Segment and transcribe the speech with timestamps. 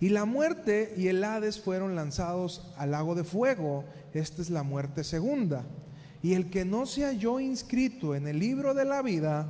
[0.00, 3.84] Y la muerte y el Hades fueron lanzados al lago de fuego.
[4.12, 5.64] Esta es la muerte segunda.
[6.22, 9.48] Y el que no se halló inscrito en el libro de la vida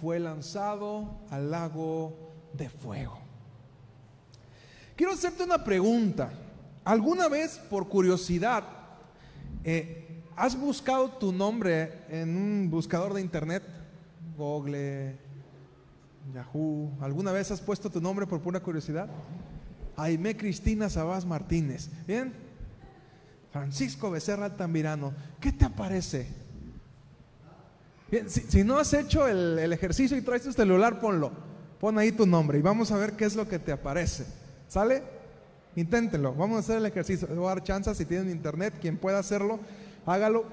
[0.00, 3.18] fue lanzado al lago de fuego.
[4.96, 6.30] Quiero hacerte una pregunta.
[6.84, 8.64] ¿Alguna vez, por curiosidad,
[9.64, 13.62] eh, has buscado tu nombre en un buscador de internet?
[14.36, 15.16] Google,
[16.32, 16.90] Yahoo.
[17.00, 19.08] ¿Alguna vez has puesto tu nombre por pura curiosidad?
[19.98, 21.90] Aime Cristina Sabás Martínez.
[22.06, 22.32] ¿Bien?
[23.50, 25.12] Francisco Becerra Altamirano.
[25.40, 26.28] ¿Qué te aparece?
[28.08, 31.32] Bien, si, no has hecho el, ejercicio y traes tu celular, ponlo.
[31.80, 34.24] Pon ahí tu nombre y vamos a ver qué es lo que te aparece.
[34.68, 35.02] ¿Sale?
[35.74, 36.32] Inténtenlo.
[36.32, 37.26] Vamos a hacer el ejercicio.
[37.28, 38.74] Voy a dar chance si tienen internet.
[38.80, 39.58] Quien pueda hacerlo,
[40.06, 40.44] hágalo.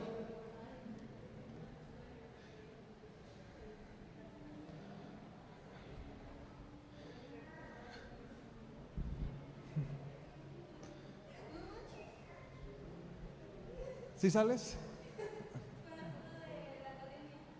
[14.18, 14.78] ¿Sí sales?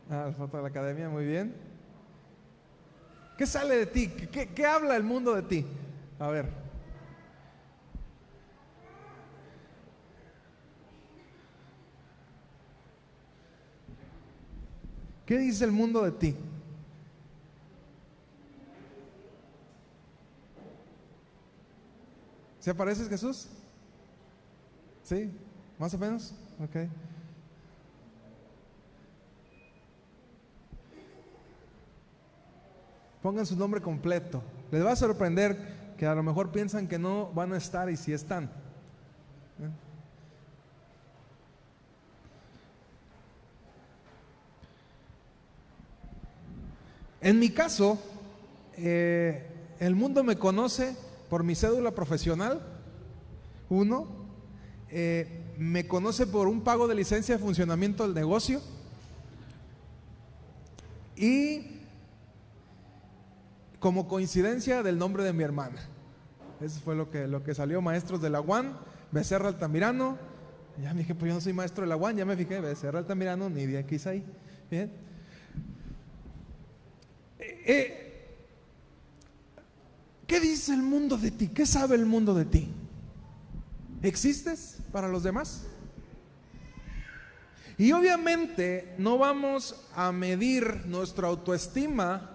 [0.10, 1.54] Ah, la foto de la academia, muy bien.
[3.38, 4.08] ¿Qué sale de ti?
[4.08, 5.66] ¿Qué, qué habla el mundo de ti?
[6.20, 6.50] A ver.
[15.26, 16.36] ¿Qué dice el mundo de ti?
[22.60, 23.48] ¿Se apareces Jesús?
[25.04, 25.32] ¿Sí?
[25.78, 26.34] ¿Más o menos?
[26.64, 26.90] Ok.
[33.22, 34.42] Pongan su nombre completo.
[34.72, 37.98] Les va a sorprender que a lo mejor piensan que no van a estar y
[37.98, 38.52] si están.
[47.20, 47.98] En mi caso,
[48.78, 49.48] eh,
[49.80, 50.96] el mundo me conoce
[51.30, 52.62] por mi cédula profesional,
[53.70, 54.06] uno,
[54.92, 58.62] eh, me conoce por un pago de licencia de funcionamiento del negocio
[61.16, 61.80] y
[63.80, 65.88] como coincidencia del nombre de mi hermana.
[66.62, 68.78] Eso fue lo que, lo que salió, maestros de la UAN,
[69.12, 70.18] Becerra Altamirano.
[70.82, 73.00] Ya me dije, pues yo no soy maestro de la UAN, ya me fijé, Becerra
[73.00, 74.24] Altamirano, ni de aquí ahí.
[74.70, 74.92] Bien.
[77.40, 78.06] Eh, eh,
[80.26, 81.50] ¿Qué dice el mundo de ti?
[81.50, 82.70] ¿Qué sabe el mundo de ti?
[84.06, 85.64] ¿Existes para los demás?
[87.76, 92.30] Y obviamente no vamos a medir nuestra autoestima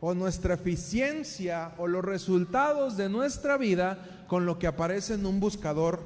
[0.00, 5.40] o nuestra eficiencia o los resultados de nuestra vida con lo que aparece en un
[5.40, 6.00] buscador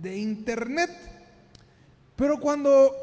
[0.00, 0.90] de internet.
[2.16, 2.96] Pero cuando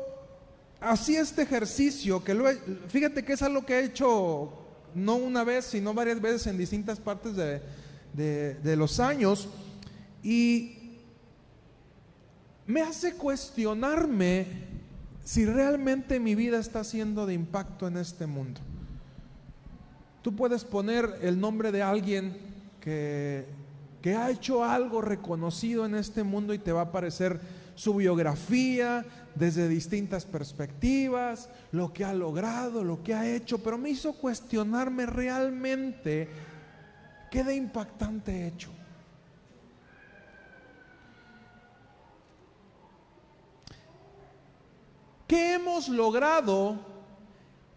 [0.82, 2.46] hacía este ejercicio, que lo
[2.88, 4.54] fíjate que es algo que he hecho
[4.96, 9.50] no una vez, sino varias veces en distintas partes de, de los años,
[10.22, 10.78] y
[12.69, 14.46] me hace cuestionarme
[15.24, 18.62] si realmente mi vida está siendo de impacto en este mundo.
[20.22, 22.38] Tú puedes poner el nombre de alguien
[22.79, 23.47] que,
[24.03, 27.41] que ha hecho algo reconocido en este mundo y te va a aparecer
[27.74, 29.03] su biografía
[29.34, 35.08] desde distintas perspectivas, lo que ha logrado, lo que ha hecho, pero me hizo cuestionarme
[35.08, 36.29] realmente
[37.31, 38.69] qué de impactante he hecho.
[45.29, 46.75] ¿Qué hemos logrado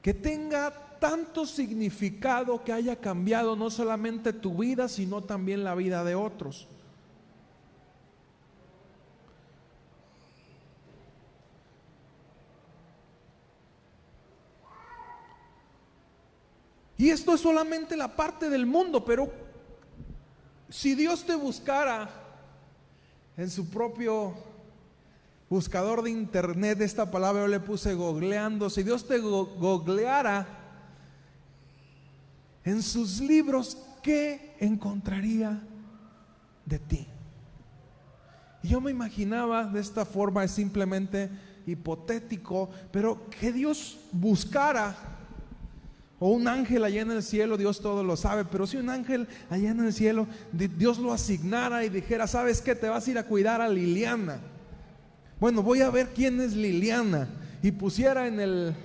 [0.00, 6.02] que tenga tanto significado que haya cambiado no solamente tu vida, sino también la vida
[6.02, 6.66] de otros?
[16.96, 19.30] Y esto es solamente la parte del mundo, pero
[20.70, 22.08] si Dios te buscara
[23.36, 24.51] en su propio
[25.52, 28.70] buscador de internet esta palabra yo le puse googleando.
[28.70, 30.46] Si Dios te googleara
[32.64, 35.60] en sus libros, ¿qué encontraría
[36.64, 37.06] de ti?
[38.62, 41.28] Y yo me imaginaba de esta forma, es simplemente
[41.66, 44.96] hipotético, pero que Dios buscara
[46.18, 49.28] o un ángel allá en el cielo, Dios todo lo sabe, pero si un ángel
[49.50, 52.74] allá en el cielo, Dios lo asignara y dijera, ¿sabes qué?
[52.74, 54.51] Te vas a ir a cuidar a Liliana.
[55.42, 57.26] Bueno, voy a ver quién es Liliana.
[57.64, 58.76] Y pusiera en el,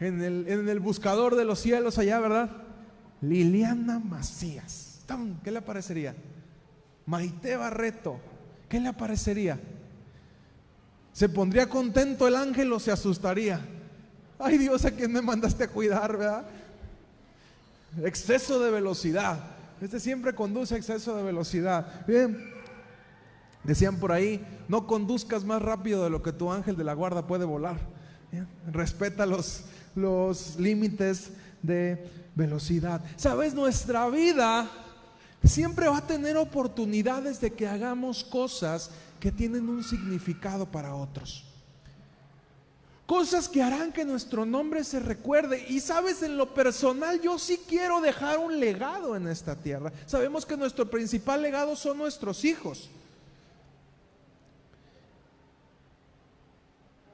[0.00, 2.50] en el, en el buscador de los cielos allá, ¿verdad?
[3.20, 5.04] Liliana Macías.
[5.44, 6.16] ¿Qué le aparecería?
[7.06, 8.18] Maite Barreto.
[8.68, 9.60] ¿Qué le aparecería?
[11.12, 13.60] ¿Se pondría contento el ángel o se asustaría?
[14.40, 16.46] Ay Dios, ¿a quién me mandaste a cuidar, verdad?
[18.02, 19.38] Exceso de velocidad.
[19.80, 22.04] Este siempre conduce a exceso de velocidad.
[22.08, 22.55] Bien,
[23.66, 27.26] decían por ahí, no conduzcas más rápido de lo que tu ángel de la guarda
[27.26, 27.78] puede volar.
[28.70, 29.64] Respeta los,
[29.94, 31.30] los límites
[31.62, 33.02] de velocidad.
[33.16, 34.68] Sabes, nuestra vida
[35.44, 38.90] siempre va a tener oportunidades de que hagamos cosas
[39.20, 41.44] que tienen un significado para otros.
[43.06, 45.64] Cosas que harán que nuestro nombre se recuerde.
[45.68, 49.92] Y sabes, en lo personal yo sí quiero dejar un legado en esta tierra.
[50.06, 52.90] Sabemos que nuestro principal legado son nuestros hijos.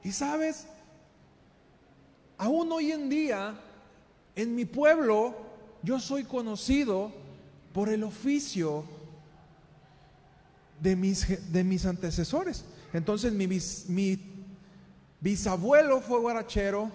[0.03, 0.67] Y sabes,
[2.37, 3.55] aún hoy en día,
[4.35, 5.35] en mi pueblo,
[5.81, 7.11] yo soy conocido
[7.73, 8.83] por el oficio
[10.81, 12.65] de mis, de mis antecesores.
[12.91, 14.19] Entonces mi,
[15.19, 16.91] bisabuelo fue guarachero,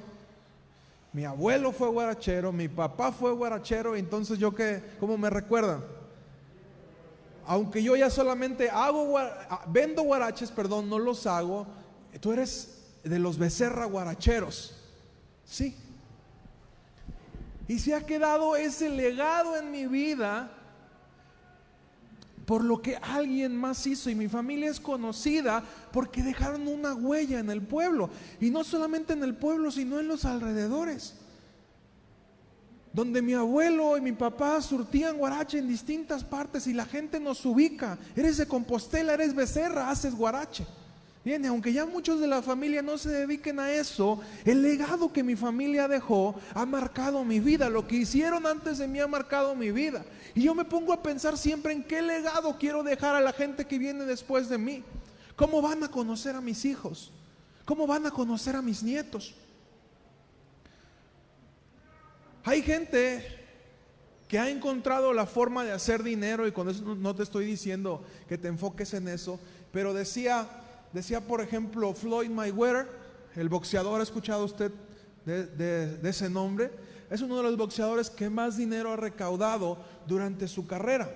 [1.12, 5.82] mi abuelo fue guarachero, mi papá fue guarachero, entonces yo que, ¿cómo me recuerdan?
[7.46, 9.19] Aunque yo ya solamente hago,
[9.69, 11.66] vendo guaraches, perdón, no los hago,
[12.20, 14.75] tú eres de los becerra guaracheros,
[15.45, 15.75] sí.
[17.69, 20.50] Y se ha quedado ese legado en mi vida
[22.47, 24.09] por lo que alguien más hizo.
[24.09, 25.62] Y mi familia es conocida
[25.93, 28.09] porque dejaron una huella en el pueblo.
[28.41, 31.15] Y no solamente en el pueblo sino en los alrededores.
[32.94, 37.44] Donde mi abuelo y mi papá surtían guarache en distintas partes y la gente nos
[37.44, 37.99] ubica.
[38.17, 40.67] Eres de Compostela, eres becerra, haces guarache
[41.29, 45.23] Bien, aunque ya muchos de la familia no se dediquen a eso, el legado que
[45.23, 47.69] mi familia dejó ha marcado mi vida.
[47.69, 50.07] Lo que hicieron antes de mí ha marcado mi vida.
[50.35, 53.67] Y yo me pongo a pensar siempre en qué legado quiero dejar a la gente
[53.67, 54.83] que viene después de mí.
[55.37, 57.13] ¿Cómo van a conocer a mis hijos?
[57.67, 59.35] ¿Cómo van a conocer a mis nietos?
[62.43, 63.23] Hay gente
[64.29, 68.03] que ha encontrado la forma de hacer dinero y con eso no te estoy diciendo
[68.31, 69.39] que te enfoques en eso,
[69.73, 72.88] pero decía decía por ejemplo Floyd Mayweather,
[73.37, 74.73] el boxeador, ¿ha escuchado usted
[75.25, 76.70] de, ese nombre?
[77.11, 81.11] Es uno de los boxeadores que más dinero ha recaudado durante su carrera.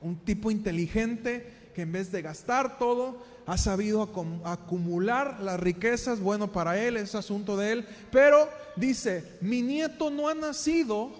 [0.00, 4.02] Un tipo inteligente que en vez de gastar todo, ha sabido
[4.44, 10.28] acumular las riquezas, bueno, para él es asunto de él, pero dice, mi nieto no
[10.28, 11.10] ha nacido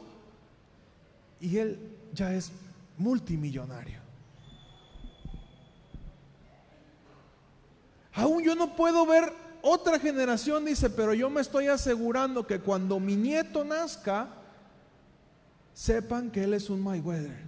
[1.41, 1.79] y él
[2.13, 2.51] ya es
[2.97, 4.06] multimillonario.
[8.17, 12.99] Aún yo no puedo ver otra generación, dice, pero yo me estoy asegurando que cuando
[12.99, 14.29] mi nieto nazca,
[15.75, 17.45] sepan que él es un Mayweather.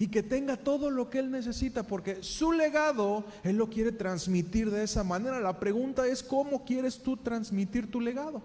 [0.00, 4.70] Y que tenga todo lo que él necesita, porque su legado, él lo quiere transmitir
[4.70, 5.38] de esa manera.
[5.38, 8.42] La pregunta es, ¿cómo quieres tú transmitir tu legado?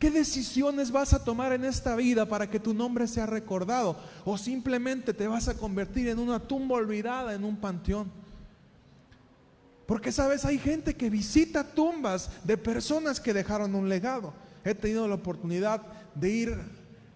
[0.00, 3.96] ¿Qué decisiones vas a tomar en esta vida para que tu nombre sea recordado?
[4.24, 8.19] ¿O simplemente te vas a convertir en una tumba olvidada, en un panteón?
[9.90, 14.32] Porque sabes, hay gente que visita tumbas de personas que dejaron un legado.
[14.64, 15.82] He tenido la oportunidad
[16.14, 16.60] de ir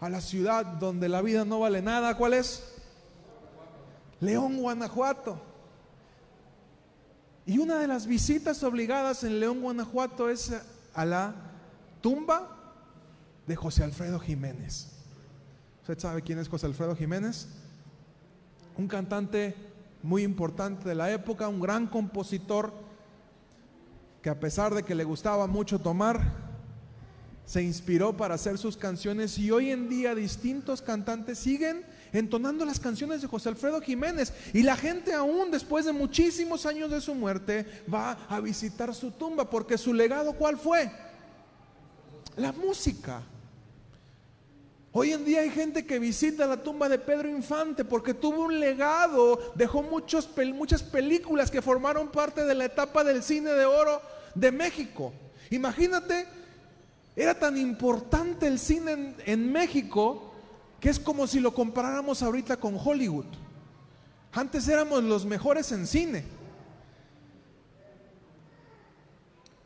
[0.00, 2.16] a la ciudad donde la vida no vale nada.
[2.16, 2.64] ¿Cuál es?
[4.18, 5.40] León, Guanajuato.
[7.46, 10.52] Y una de las visitas obligadas en León, Guanajuato es
[10.94, 11.32] a la
[12.00, 12.74] tumba
[13.46, 14.88] de José Alfredo Jiménez.
[15.82, 17.46] ¿Usted sabe quién es José Alfredo Jiménez?
[18.76, 19.73] Un cantante
[20.04, 22.74] muy importante de la época, un gran compositor
[24.20, 26.20] que a pesar de que le gustaba mucho tomar,
[27.46, 32.78] se inspiró para hacer sus canciones y hoy en día distintos cantantes siguen entonando las
[32.78, 37.14] canciones de José Alfredo Jiménez y la gente aún después de muchísimos años de su
[37.14, 40.90] muerte va a visitar su tumba porque su legado ¿cuál fue?
[42.36, 43.22] La música.
[44.96, 48.60] Hoy en día hay gente que visita la tumba de Pedro Infante porque tuvo un
[48.60, 54.00] legado, dejó muchos, muchas películas que formaron parte de la etapa del cine de oro
[54.36, 55.12] de México.
[55.50, 56.28] Imagínate,
[57.16, 60.32] era tan importante el cine en, en México
[60.78, 63.26] que es como si lo comparáramos ahorita con Hollywood.
[64.30, 66.24] Antes éramos los mejores en cine.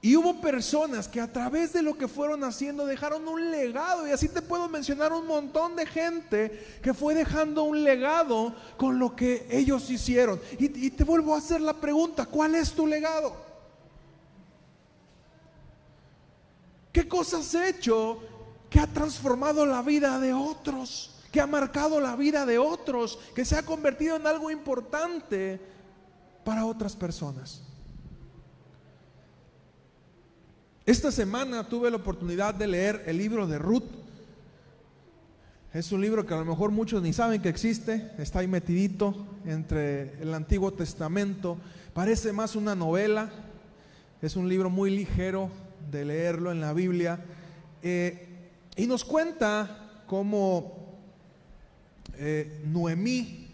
[0.00, 4.06] Y hubo personas que a través de lo que fueron haciendo dejaron un legado.
[4.06, 9.00] Y así te puedo mencionar un montón de gente que fue dejando un legado con
[9.00, 10.40] lo que ellos hicieron.
[10.58, 13.34] Y, te vuelvo a hacer la pregunta, ¿cuál es tu legado?
[16.92, 18.20] ¿Qué cosas has hecho
[18.70, 21.16] que ha transformado la vida de otros?
[21.32, 25.60] Que ha marcado la vida de otros, que se ha convertido en algo importante
[26.44, 27.67] para otras personas.
[30.88, 33.84] Esta semana tuve la oportunidad de leer el libro de Ruth.
[35.74, 39.14] Es un libro que a lo mejor muchos ni saben que existe, está ahí metidito
[39.44, 41.58] entre el Antiguo Testamento.
[41.92, 43.30] Parece más una novela,
[44.22, 45.50] es un libro muy ligero
[45.90, 47.22] de leerlo en la Biblia.
[47.82, 48.26] Eh,
[48.74, 50.96] y nos cuenta cómo
[52.14, 53.46] eh, Noemí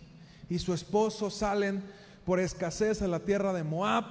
[0.48, 1.82] y su esposo salen
[2.24, 4.04] por escasez a la tierra de Moab.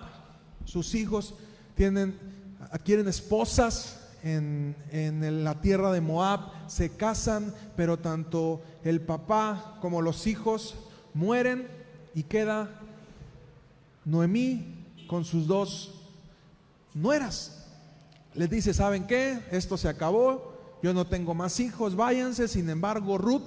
[0.66, 1.36] Sus hijos
[1.78, 10.02] tienen adquieren esposas en, la tierra de Moab, se casan, pero tanto el papá como
[10.02, 10.76] los hijos
[11.14, 11.68] mueren
[12.16, 12.70] y queda
[14.06, 15.94] Noemí con sus dos
[16.94, 17.66] nueras.
[18.34, 19.40] Les dice, ¿saben qué?
[19.52, 22.48] Esto se acabó, yo no tengo más hijos, váyanse.
[22.48, 23.44] Sin embargo, Ruth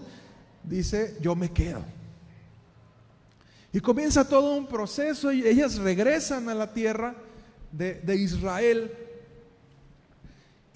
[0.62, 1.82] dice, yo me quedo.
[3.72, 7.14] Y comienza todo un proceso y ellas regresan a la tierra
[7.72, 9.05] de, de Israel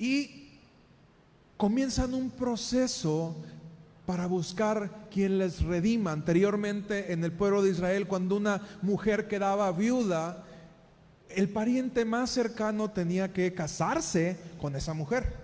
[0.00, 0.48] y
[1.58, 3.36] comienzan un proceso
[4.06, 6.10] para buscar quien les redima.
[6.10, 10.42] Anteriormente en el pueblo de Israel, cuando una mujer quedaba viuda,
[11.28, 15.39] el pariente más cercano tenía que casarse con esa mujer.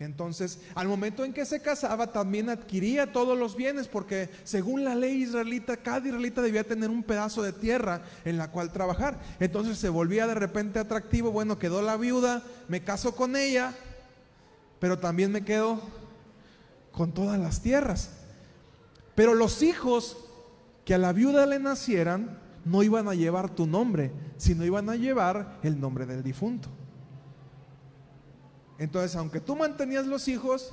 [0.00, 4.94] Entonces, al momento en que se casaba, también adquiría todos los bienes, porque según la
[4.94, 9.20] ley israelita, cada israelita debía tener un pedazo de tierra en la cual trabajar.
[9.40, 13.74] Entonces se volvía de repente atractivo, bueno, quedó la viuda, me caso con ella,
[14.78, 15.78] pero también me quedo
[16.92, 18.08] con todas las tierras.
[19.14, 20.16] Pero los hijos
[20.86, 24.96] que a la viuda le nacieran no iban a llevar tu nombre, sino iban a
[24.96, 26.70] llevar el nombre del difunto.
[28.80, 30.72] Entonces, aunque tú mantenías los hijos,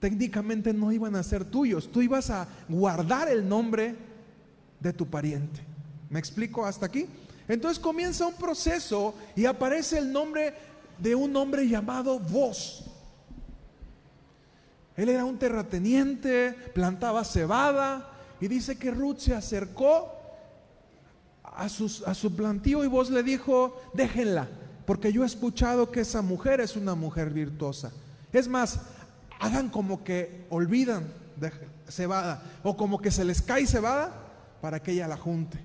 [0.00, 1.90] técnicamente no iban a ser tuyos.
[1.90, 3.94] Tú ibas a guardar el nombre
[4.80, 5.60] de tu pariente.
[6.10, 7.06] ¿Me explico hasta aquí?
[7.46, 10.52] Entonces comienza un proceso y aparece el nombre
[10.98, 12.86] de un hombre llamado Vos.
[14.96, 18.10] Él era un terrateniente, plantaba cebada
[18.40, 20.12] y dice que Ruth se acercó
[21.44, 24.48] a, su plantío y vos le dijo, déjenla,
[24.92, 27.90] porque yo he escuchado que esa mujer es una mujer virtuosa.
[28.30, 28.78] Es más,
[29.40, 31.50] hagan como que olvidan de
[31.88, 34.12] cebada o como que se les cae cebada
[34.60, 35.58] para que ella la junte.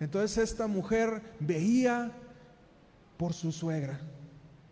[0.00, 2.10] Entonces esta mujer veía
[3.18, 4.00] por su suegra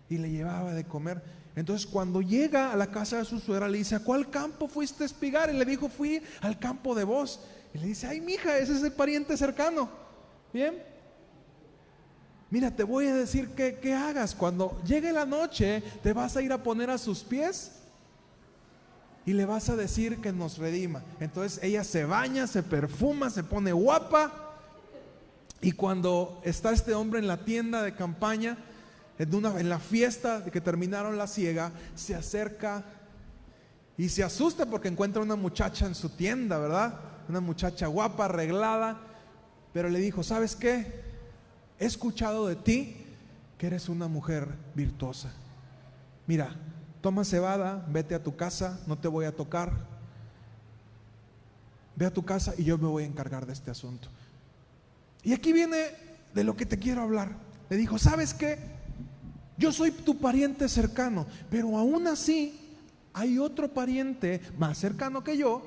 [0.09, 1.23] y le llevaba de comer.
[1.55, 5.05] Entonces cuando llega a la casa de su suegra le dice, ¿a cuál campo fuiste
[5.05, 5.55] a espigar?
[5.55, 7.39] Y le dijo, fui al campo de vos.
[7.75, 9.89] Y le dice, ay mija, ese es el pariente cercano.
[10.53, 10.90] Bien,
[12.51, 14.35] Mira, te voy a decir que, hagas.
[14.35, 17.73] Cuando llegue la noche, te vas a ir a poner a sus pies
[19.25, 21.03] y le vas a decir que nos redima.
[21.21, 24.57] Entonces ella se baña, se perfuma, se pone guapa.
[25.61, 28.59] Y cuando está este hombre en la tienda de campaña,
[29.19, 32.83] en, una, en la fiesta de que terminaron la ciega, se acerca
[33.97, 36.99] y se asusta porque encuentra una muchacha en su tienda, ¿verdad?
[37.29, 38.99] Una muchacha guapa, arreglada.
[39.73, 41.10] Pero le dijo, ¿sabes qué?
[41.81, 42.95] He escuchado de ti
[43.59, 45.33] que eres una mujer virtuosa.
[46.27, 46.55] Mira,
[47.01, 49.73] toma cebada, vete a tu casa, no te voy a tocar.
[51.97, 54.09] Ve a tu casa y yo me voy a encargar de este asunto.
[55.23, 55.87] Y aquí viene
[56.35, 57.33] de lo que te quiero hablar.
[57.69, 58.59] Le dijo, ¿sabes qué?
[59.57, 62.77] Yo soy tu pariente cercano, pero aún así
[63.13, 65.63] hay otro pariente más cercano que yo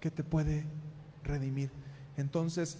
[0.00, 0.64] que te puede
[1.22, 1.70] redimir.
[2.16, 2.78] Entonces,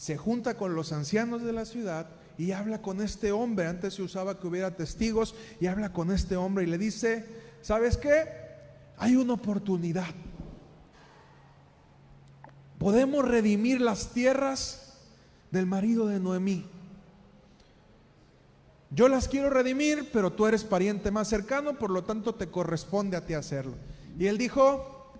[0.00, 2.06] se junta con los ancianos de la ciudad
[2.38, 3.66] y habla con este hombre.
[3.66, 7.26] Antes se usaba que hubiera testigos y habla con este hombre y le dice,
[7.60, 8.24] ¿sabes qué?
[8.96, 10.08] Hay una oportunidad.
[12.78, 14.94] Podemos redimir las tierras
[15.50, 16.64] del marido de Noemí.
[18.88, 23.18] Yo las quiero redimir, pero tú eres pariente más cercano, por lo tanto te corresponde
[23.18, 23.74] a ti hacerlo.
[24.18, 25.12] Y él dijo,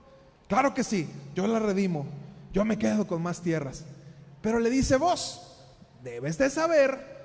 [0.48, 2.06] claro que sí, yo la redimo,
[2.54, 3.84] yo me quedo con más tierras.
[4.40, 5.42] Pero le dice vos,
[6.02, 7.20] debes de saber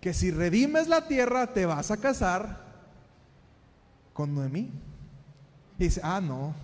[0.00, 2.60] que si redimes la tierra te vas a casar
[4.12, 4.70] con Noemí.
[5.78, 6.54] dice, ah, no.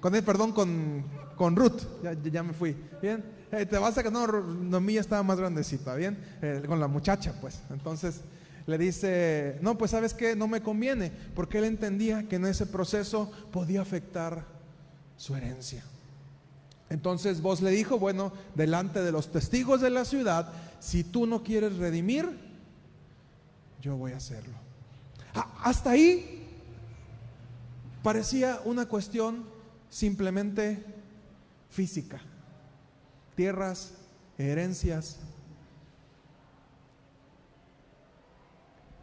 [0.00, 1.04] Con él, perdón, con,
[1.36, 1.82] con Ruth.
[2.02, 2.76] Ya, ya, me fui.
[3.00, 3.24] Bien.
[3.50, 6.18] eh, te vas a que no, Noemí estaba más grandecita, ¿bien?
[6.40, 7.60] Eh, con la muchacha, pues.
[7.70, 8.20] Entonces
[8.66, 12.66] le dice, no, pues sabes que no me conviene, porque él entendía que en ese
[12.66, 14.44] proceso podía afectar
[15.16, 15.82] su herencia.
[16.92, 21.42] Entonces vos le dijo, bueno, delante de los testigos de la ciudad, si tú no
[21.42, 22.28] quieres redimir,
[23.80, 24.52] yo voy a hacerlo.
[25.62, 26.46] hasta ahí
[28.02, 29.44] parecía una cuestión
[29.88, 30.84] simplemente
[31.70, 32.20] física.
[33.36, 33.94] Tierras,
[34.36, 35.16] herencias.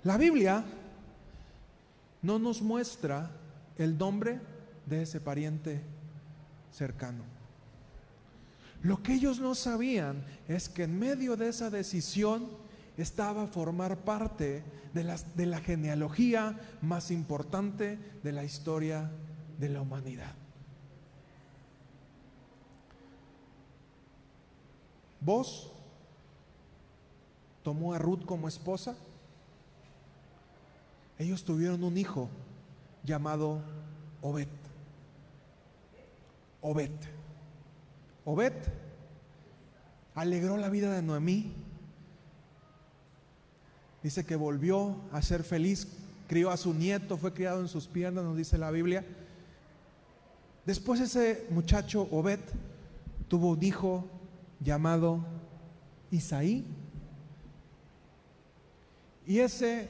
[0.03, 0.63] La Biblia
[2.21, 3.31] no nos muestra
[3.79, 4.39] el nombre
[4.85, 5.81] de ese pariente
[6.71, 7.38] cercano.
[8.81, 12.49] Lo que ellos no sabían es que en medio de esa decisión
[12.97, 19.11] estaba formar parte de de la genealogía más importante de la historia
[19.59, 20.33] de la humanidad.
[25.21, 25.71] Vos
[27.63, 28.95] tomó a Ruth como esposa.
[31.17, 32.29] Ellos tuvieron un hijo
[33.03, 33.61] llamado
[34.21, 34.47] Obed.
[36.61, 36.91] Obed.
[38.31, 38.53] Obed
[40.13, 41.51] alegró la vida de Noemí.
[44.03, 45.87] Dice que volvió a ser feliz,
[46.27, 49.03] crió a su nieto, fue criado en sus piernas, nos dice la Biblia.
[50.63, 52.39] Después ese muchacho Obed
[53.27, 54.05] tuvo un hijo
[54.59, 55.25] llamado
[56.11, 56.63] Isaí.
[59.25, 59.89] Y ese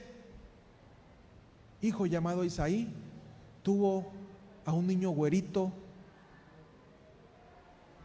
[1.81, 2.87] hijo llamado Isaí
[3.63, 4.13] tuvo
[4.65, 5.73] a un niño güerito,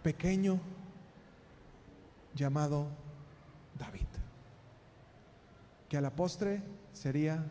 [0.05, 0.61] pequeño,
[2.35, 2.89] llamado
[3.79, 4.07] David,
[5.89, 7.43] que a la postre sería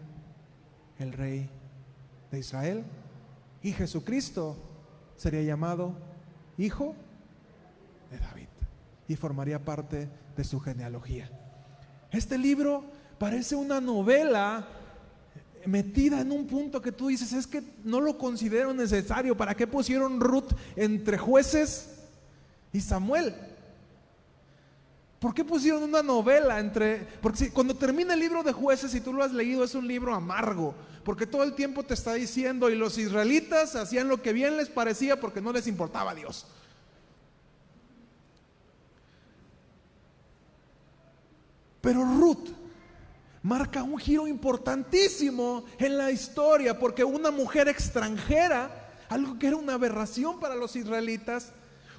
[0.99, 1.49] el rey
[2.31, 2.83] de Israel.
[3.63, 4.55] Y Jesucristo
[5.17, 5.95] sería llamado
[6.59, 6.95] hijo
[8.11, 8.47] de David
[9.07, 10.07] y formaría parte
[10.37, 11.31] de su genealogía.
[12.11, 12.85] Este libro
[13.17, 14.67] parece una novela
[15.65, 19.35] metida en un punto que tú dices, es que no lo considero necesario.
[19.35, 21.92] ¿Para qué pusieron Ruth entre jueces
[22.73, 23.35] y Samuel?
[25.19, 27.07] ¿Por qué pusieron una novela entre.?
[27.21, 30.13] Porque cuando termina el libro de jueces, si tú lo has leído, es un libro
[30.13, 30.75] amargo.
[31.05, 34.67] Porque todo el tiempo te está diciendo, y los israelitas hacían lo que bien les
[34.67, 36.45] parecía porque no les importaba a Dios.
[41.79, 42.49] Pero Ruth
[43.43, 49.75] marca un giro importantísimo en la historia, porque una mujer extranjera, algo que era una
[49.75, 51.51] aberración para los israelitas,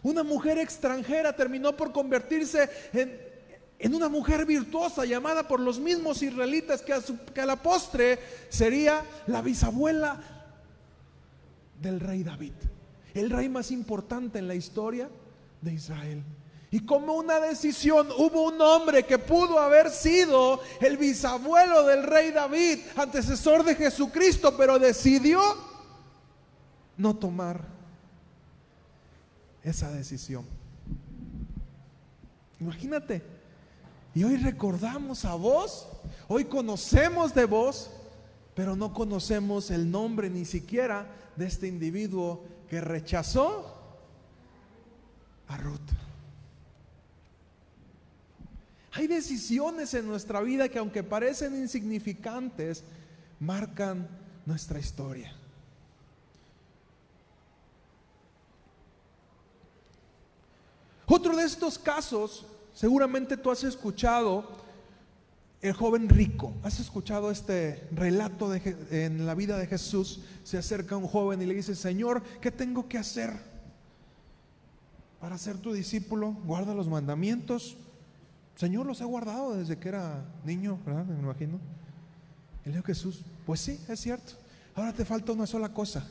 [0.04, 6.82] una mujer extranjera terminó por convertirse en, una mujer virtuosa llamada por los mismos israelitas
[6.82, 7.00] que a,
[7.34, 10.20] que a la postre sería la bisabuela
[11.80, 12.52] del rey David,
[13.14, 15.08] el rey más importante en la historia
[15.60, 16.22] de Israel.
[16.70, 22.30] Y como una decisión hubo un hombre que pudo haber sido el bisabuelo del rey
[22.30, 25.40] David, antecesor de Jesucristo, pero decidió
[26.96, 27.73] no tomar
[29.64, 30.44] esa decisión.
[32.60, 33.22] Imagínate.
[34.14, 35.88] Y hoy recordamos a vos,
[36.28, 37.90] hoy conocemos de vos,
[38.54, 43.74] pero no conocemos el nombre ni siquiera de este individuo que rechazó
[45.48, 45.80] a Ruth.
[48.92, 52.84] Hay decisiones en nuestra vida que aunque parecen insignificantes,
[53.40, 54.08] marcan
[54.46, 55.34] nuestra historia.
[61.14, 64.48] Otro de estos casos, seguramente tú has escuchado
[65.62, 66.52] el joven rico.
[66.64, 70.22] ¿Has escuchado este relato de, en la vida de Jesús?
[70.42, 73.30] Se acerca un joven y le dice, Señor, ¿qué tengo que hacer
[75.20, 76.32] para ser tu discípulo?
[76.46, 77.76] Guarda los mandamientos.
[78.56, 81.04] Señor los ha guardado desde que era niño, ¿verdad?
[81.04, 81.60] Me imagino.
[82.64, 84.32] Y le dijo Jesús, pues sí, es cierto.
[84.74, 86.08] Ahora te falta una sola cosa.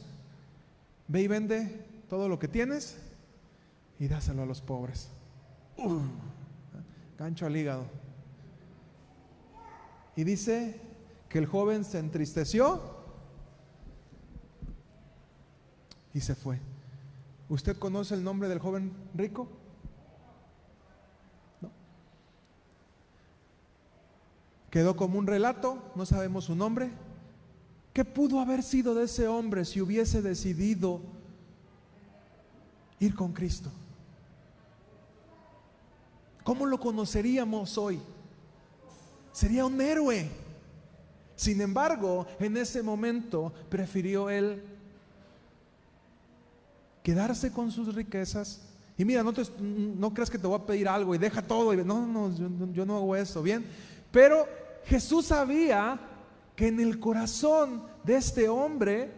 [1.10, 2.96] Ve y vende todo lo que tienes
[4.04, 5.08] y dáselo a los pobres.
[5.78, 6.02] Uh,
[7.18, 7.86] gancho al hígado.
[10.18, 10.78] Y dice
[11.30, 12.82] que el joven se entristeció
[16.14, 16.60] y se fue.
[17.48, 19.48] ¿Usted conoce el nombre del joven rico?
[24.70, 26.92] Quedó como un relato, no sabemos su nombre.
[27.94, 31.00] ¿Qué pudo haber sido de ese hombre si hubiese decidido
[33.00, 33.72] ir con Cristo?
[36.44, 38.00] ¿Cómo lo conoceríamos hoy?
[39.32, 40.30] Sería un héroe.
[41.36, 44.64] Sin embargo, en ese momento prefirió él
[47.02, 48.62] quedarse con sus riquezas
[48.98, 51.74] y mira, no, creas que te voy a pedir algo y deja todo.
[51.76, 52.32] No, no,
[52.72, 53.66] yo no hago eso, ¿bien?
[54.12, 54.48] Pero
[54.86, 56.00] Jesús sabía
[56.56, 59.12] que en el corazón de este hombre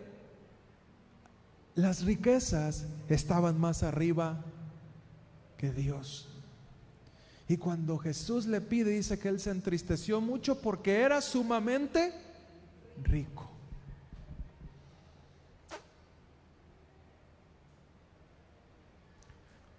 [1.76, 4.42] las riquezas estaban más arriba
[5.58, 6.30] que Dios.
[7.47, 12.12] Y cuando Jesús le pide, dice que él se entristeció mucho porque era sumamente
[13.03, 13.49] rico.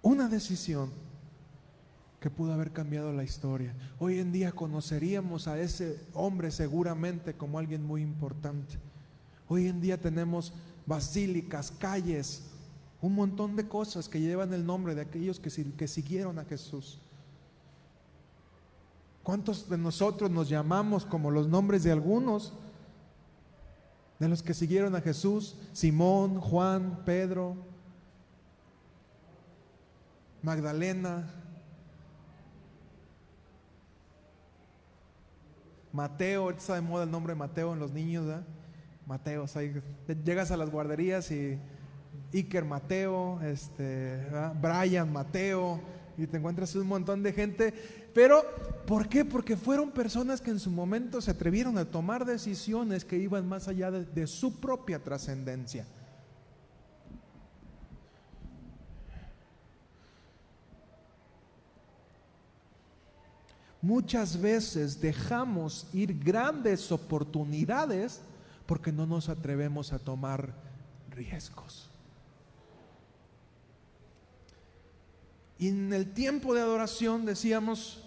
[0.02, 0.90] Una decisión
[2.20, 3.74] que pudo haber cambiado la historia.
[3.98, 8.78] Hoy en día conoceríamos a ese hombre seguramente como alguien muy importante.
[9.48, 10.52] Hoy en día tenemos
[10.86, 12.44] basílicas, calles,
[13.00, 17.00] un montón de cosas que llevan el nombre de aquellos que, que siguieron a Jesús.
[19.26, 22.52] ¿Cuántos de nosotros nos llamamos como los nombres de algunos?
[24.20, 27.56] De los que siguieron a Jesús, Simón, Juan, Pedro,
[30.42, 31.28] Magdalena,
[35.90, 38.44] Mateo, está de moda el nombre de Mateo en los niños, ¿verdad?
[39.08, 39.44] Mateo,
[40.24, 41.58] llegas a las guarderías y
[42.32, 44.24] Iker Mateo, este,
[44.62, 45.80] Brian Mateo,
[46.18, 47.72] y te encuentras un montón de gente.
[48.14, 48.42] Pero,
[48.86, 49.24] ¿por qué?
[49.24, 53.68] Porque fueron personas que en su momento se atrevieron a tomar decisiones que iban más
[53.68, 55.86] allá de su propia trascendencia.
[63.82, 68.20] Muchas veces dejamos ir grandes oportunidades
[68.66, 70.54] porque no nos atrevemos a tomar
[71.10, 71.88] riesgos.
[75.58, 78.02] Y en el tiempo de adoración decíamos,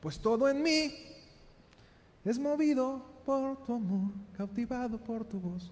[0.00, 0.94] pues todo en mí
[2.24, 5.70] es movido por tu amor, cautivado por tu voz.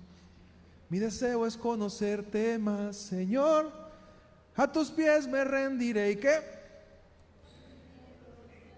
[0.88, 3.70] Mi deseo es conocerte más, Señor.
[4.56, 6.38] A tus pies me rendiré y qué?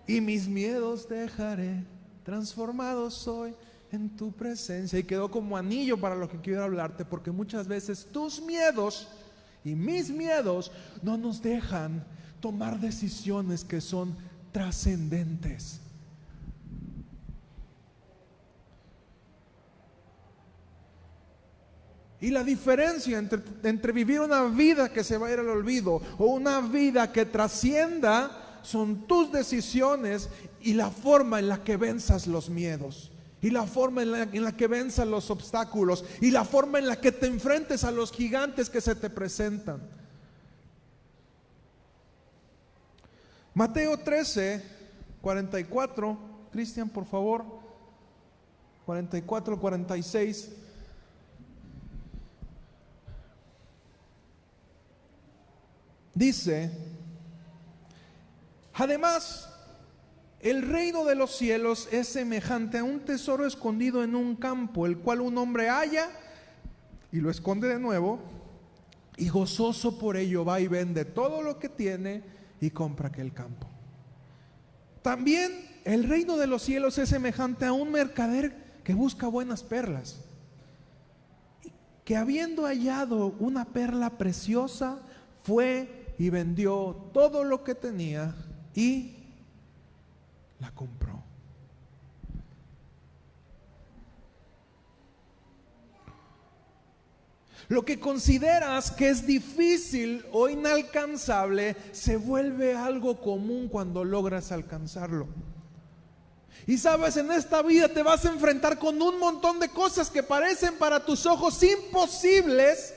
[0.06, 1.84] Y mis miedos dejaré,
[2.24, 3.54] transformado soy
[3.90, 4.98] en tu presencia.
[4.98, 9.08] Y quedó como anillo para lo que quiero hablarte, porque muchas veces tus miedos
[9.64, 10.70] y mis miedos
[11.02, 12.04] no nos dejan
[12.42, 14.14] tomar decisiones que son
[14.50, 15.80] trascendentes.
[22.20, 26.00] Y la diferencia entre, entre, vivir una vida que se va a ir al olvido
[26.18, 30.28] o una vida que trascienda son tus decisiones
[30.60, 33.10] y la forma en la que venzas los miedos.
[33.40, 36.04] Y la forma en la, en la que venzas los obstáculos.
[36.20, 39.80] Y la forma en la que te enfrentes a los gigantes que se te presentan.
[43.54, 44.62] Mateo 13,
[45.20, 46.18] 44,
[46.50, 47.44] Cristian, por favor,
[48.86, 50.50] 44, 46.
[56.14, 56.70] Dice,
[58.74, 59.50] además,
[60.40, 64.98] el reino de los cielos es semejante a un tesoro escondido en un campo, el
[64.98, 66.08] cual un hombre halla
[67.12, 68.18] y lo esconde de nuevo,
[69.18, 72.22] y gozoso por ello va y vende todo lo que tiene
[72.62, 73.66] y compra aquel campo.
[75.02, 80.20] También el reino de los cielos es semejante a un mercader que busca buenas perlas,
[82.04, 85.00] que habiendo hallado una perla preciosa,
[85.42, 88.32] fue y vendió todo lo que tenía
[88.76, 89.16] y
[90.60, 91.11] la compró.
[97.72, 105.26] Lo que consideras que es difícil o inalcanzable se vuelve algo común cuando logras alcanzarlo.
[106.66, 110.22] Y sabes, en esta vida te vas a enfrentar con un montón de cosas que
[110.22, 112.92] parecen para tus ojos imposibles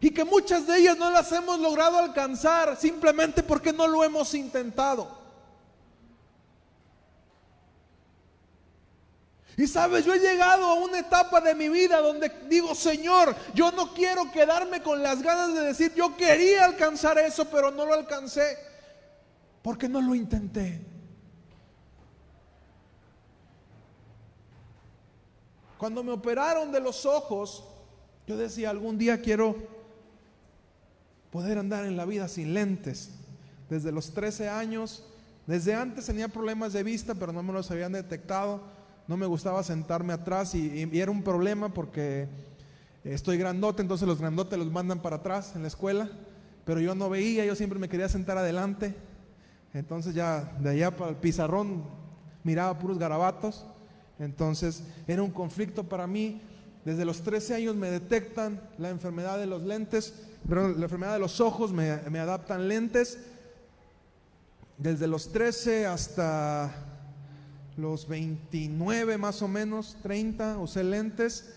[0.00, 4.34] y que muchas de ellas no las hemos logrado alcanzar simplemente porque no lo hemos
[4.34, 5.21] intentado.
[9.62, 13.70] Y sabes, yo he llegado a una etapa de mi vida donde digo, Señor, yo
[13.70, 17.94] no quiero quedarme con las ganas de decir, yo quería alcanzar eso, pero no lo
[17.94, 18.58] alcancé,
[19.62, 20.84] porque no lo intenté.
[25.78, 27.62] Cuando me operaron de los ojos,
[28.26, 29.54] yo decía, algún día quiero
[31.30, 33.10] poder andar en la vida sin lentes.
[33.70, 35.04] Desde los 13 años,
[35.46, 38.81] desde antes tenía problemas de vista, pero no me los habían detectado
[39.12, 42.28] no me gustaba sentarme atrás y, era un problema porque
[43.04, 46.08] estoy grandote, entonces los grandotes los mandan para atrás en la escuela,
[46.64, 48.94] pero yo no veía, yo siempre me quería sentar adelante,
[49.74, 51.84] entonces ya de allá para el pizarrón
[52.42, 53.66] miraba puros garabatos,
[54.18, 56.40] entonces era un conflicto para mí.
[56.86, 60.14] Desde los 13 años me detectan la enfermedad de los lentes,
[60.48, 63.18] perdón, la enfermedad de los ojos, me, me adaptan lentes.
[64.78, 66.91] Desde los 13 hasta
[67.76, 71.54] los 29 más o menos, 30, usé lentes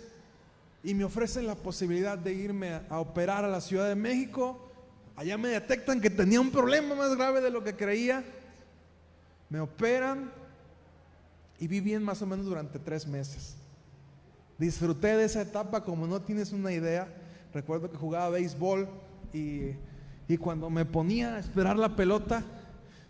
[0.84, 4.72] y me ofrecen la posibilidad de irme a, operar a la Ciudad de México.
[5.16, 8.24] Allá me detectan que tenía un problema más grave de lo que creía.
[9.50, 10.32] Me operan
[11.60, 13.56] y vi bien más o menos durante tres meses.
[14.58, 17.08] Disfruté de esa etapa como no tienes una idea.
[17.54, 18.88] Recuerdo que jugaba béisbol
[19.34, 19.72] y,
[20.28, 22.44] y cuando me ponía a esperar la pelota,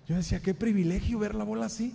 [0.07, 1.93] yo decía, qué privilegio ver la bola así.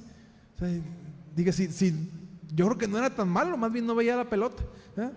[1.53, 2.11] Si, si,
[2.55, 4.63] yo creo que no era tan malo, más bien no veía la pelota.
[4.97, 5.11] ¿eh?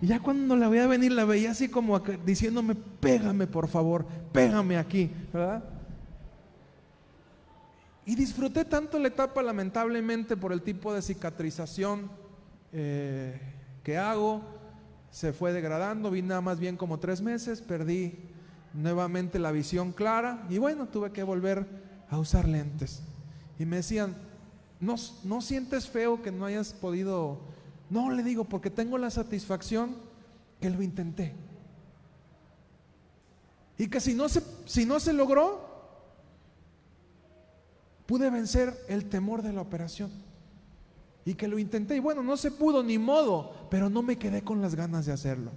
[0.00, 4.76] Y ya cuando la veía venir, la veía así como diciéndome, pégame por favor, pégame
[4.76, 5.64] aquí, ¿verdad?
[8.06, 12.10] Y disfruté tanto la etapa, lamentablemente, por el tipo de cicatrización
[12.72, 13.38] eh,
[13.82, 14.42] que hago.
[15.10, 18.18] Se fue degradando, vi nada más bien como tres meses, perdí
[18.74, 21.66] nuevamente la visión clara y bueno, tuve que volver
[22.08, 23.02] a usar lentes.
[23.58, 24.14] Y me decían,
[24.80, 27.40] ¿no, sientes feo que no hayas podido
[27.90, 29.96] no, le digo, porque tengo la satisfacción
[30.60, 31.34] que lo intenté.
[33.78, 35.66] Y que si no se, si no se logró,
[38.06, 40.10] pude vencer el temor de la operación.
[41.24, 41.96] Y que lo intenté.
[41.96, 45.12] Y bueno, no se pudo ni modo, pero no me quedé con las ganas de
[45.12, 45.52] hacerlo.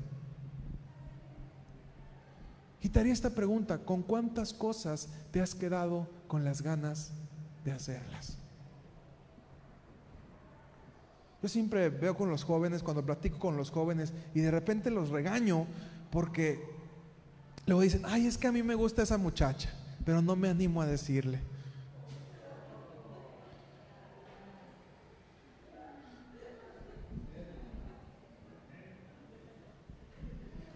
[2.81, 7.11] Y te haría esta pregunta, ¿con cuántas cosas te has quedado con las ganas
[7.63, 8.40] de hacerlas?
[11.41, 15.09] Yo siempre veo con los jóvenes, cuando platico con los jóvenes y de repente los
[15.09, 15.65] regaño
[16.11, 16.63] porque
[17.65, 19.71] luego dicen, ay, es que a mí me gusta esa muchacha,
[20.05, 21.39] pero no me animo a decirle.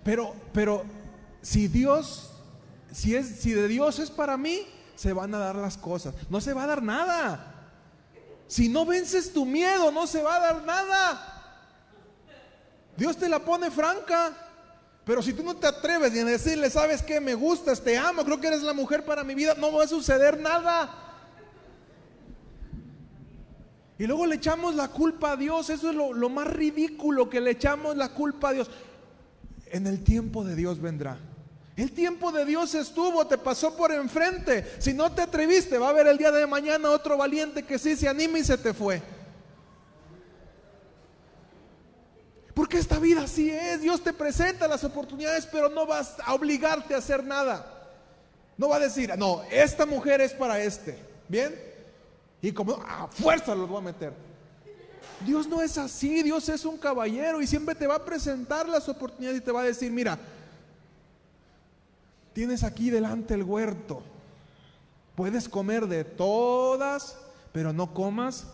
[0.04, 0.84] Pero, pero
[1.41, 2.32] si Dios,
[2.91, 4.62] si es, si de Dios es para mí,
[4.95, 6.13] se van a dar las cosas.
[6.30, 7.55] No se va a dar nada.
[8.47, 11.31] Si no vences tu miedo, no se va a dar nada.
[12.95, 14.34] Dios te la pone franca.
[15.03, 18.25] Pero si tú no te atreves ni a decirle, sabes que me gustas, te amo,
[18.25, 20.89] creo que eres la mujer para mi vida, no va a suceder nada.
[23.99, 25.69] Y luego le echamos la culpa a Dios.
[25.69, 28.69] Eso es lo, lo más ridículo que le echamos la culpa a Dios.
[29.67, 31.19] En el tiempo de Dios vendrá.
[31.75, 34.65] El tiempo de Dios estuvo, te pasó por enfrente.
[34.79, 37.97] Si no te atreviste, va a haber el día de mañana otro valiente que sí
[37.97, 39.01] se anima y se te fue.
[42.53, 43.81] Porque esta vida así es.
[43.81, 47.73] Dios te presenta las oportunidades, pero no vas a obligarte a hacer nada.
[48.57, 50.97] No va a decir, no, esta mujer es para este.
[51.27, 51.53] ¿Bien?
[52.41, 54.13] Y como a fuerza los voy a meter.
[55.25, 56.23] Dios no es así.
[56.23, 59.59] Dios es un caballero y siempre te va a presentar las oportunidades y te va
[59.59, 60.17] a decir, mira,
[62.36, 64.04] Tienes aquí delante el huerto.
[65.15, 67.17] Puedes comer de todas,
[67.54, 68.48] pero no comas.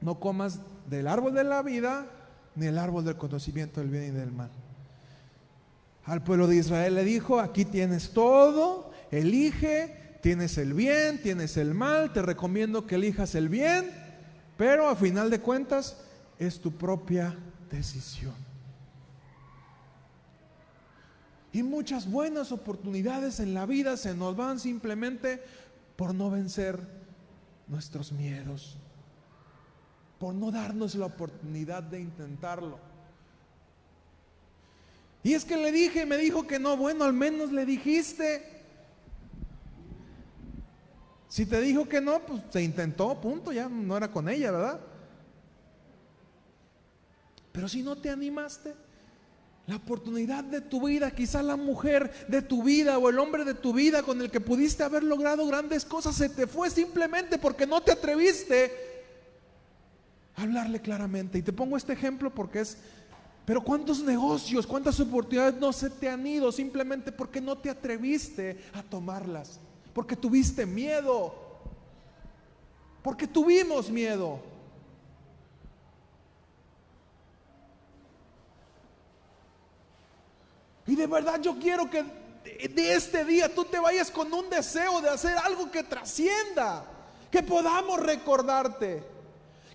[0.00, 0.58] No comas
[0.90, 2.06] del árbol de la vida
[2.56, 4.50] ni el árbol del conocimiento del bien y del mal.
[6.06, 11.72] Al pueblo de Israel le dijo, aquí tienes todo, elige, tienes el bien, tienes el
[11.72, 13.92] mal, te recomiendo que elijas el bien,
[14.56, 15.98] pero a final de cuentas
[16.40, 17.36] es tu propia
[17.70, 18.45] decisión.
[21.56, 25.42] Y muchas buenas oportunidades en la vida se nos van simplemente
[25.96, 26.78] por no vencer
[27.66, 28.76] nuestros miedos,
[30.18, 32.78] por no darnos la oportunidad de intentarlo.
[35.22, 38.62] Y es que le dije, me dijo que no, bueno, al menos le dijiste.
[41.26, 44.80] Si te dijo que no, pues se intentó, punto, ya no era con ella, ¿verdad?
[47.50, 48.74] Pero si no te animaste,
[49.66, 53.54] la oportunidad de tu vida, quizá la mujer de tu vida o el hombre de
[53.54, 57.66] tu vida con el que pudiste haber logrado grandes cosas, se te fue simplemente porque
[57.66, 58.70] no te atreviste
[60.36, 61.38] a hablarle claramente.
[61.38, 62.78] Y te pongo este ejemplo porque es,
[63.44, 68.58] pero ¿cuántos negocios, cuántas oportunidades no se te han ido simplemente porque no te atreviste
[68.72, 69.58] a tomarlas?
[69.92, 71.34] Porque tuviste miedo,
[73.02, 74.55] porque tuvimos miedo.
[80.96, 85.10] De verdad yo quiero que de este día tú te vayas con un deseo de
[85.10, 86.86] hacer algo que trascienda,
[87.30, 89.04] que podamos recordarte,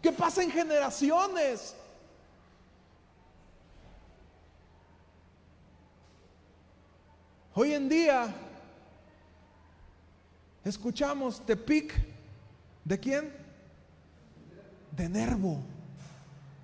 [0.01, 1.75] que pasen generaciones.
[7.53, 8.33] Hoy en día
[10.63, 11.93] escuchamos Tepic,
[12.83, 13.31] ¿de quién?
[14.91, 15.59] De Nervo.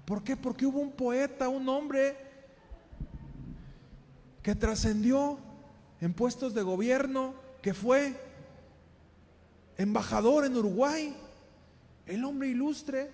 [0.04, 0.36] ¿Por qué?
[0.36, 2.27] Porque hubo un poeta, un hombre
[4.48, 5.38] que trascendió
[6.00, 8.16] en puestos de gobierno, que fue
[9.76, 11.14] embajador en Uruguay,
[12.06, 13.12] el hombre ilustre,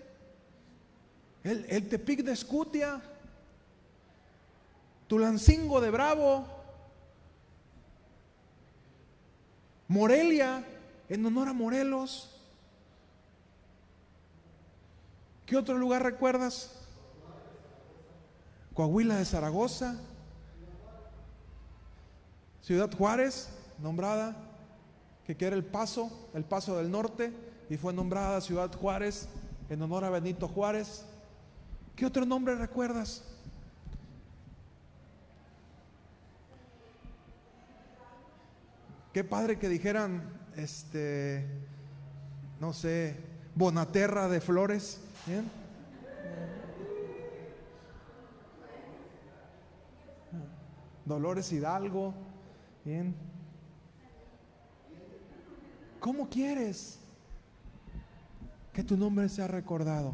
[1.44, 3.02] el, el Tepic de Escutia,
[5.08, 6.46] Tulancingo de Bravo,
[9.88, 10.64] Morelia,
[11.10, 12.30] en honor a Morelos.
[15.48, 16.76] ¿Qué otro lugar recuerdas?
[18.76, 20.00] Coahuila de Zaragoza,
[22.64, 24.38] Ciudad Juárez, nombrada,
[25.26, 27.34] que era el paso, el paso del norte,
[27.70, 29.28] y fue nombrada Ciudad Juárez
[29.70, 31.06] en honor a Benito Juárez.
[31.94, 33.26] ¿Qué otro nombre recuerdas?
[39.12, 40.24] Qué padre que dijeran,
[40.56, 41.46] este,
[42.62, 43.18] no sé,
[43.56, 45.02] Bonaterra de Flores.
[51.04, 52.14] Dolores Hidalgo.
[52.86, 53.16] Bien.
[56.00, 57.00] ¿Cómo quieres
[58.74, 60.14] que tu nombre sea recordado?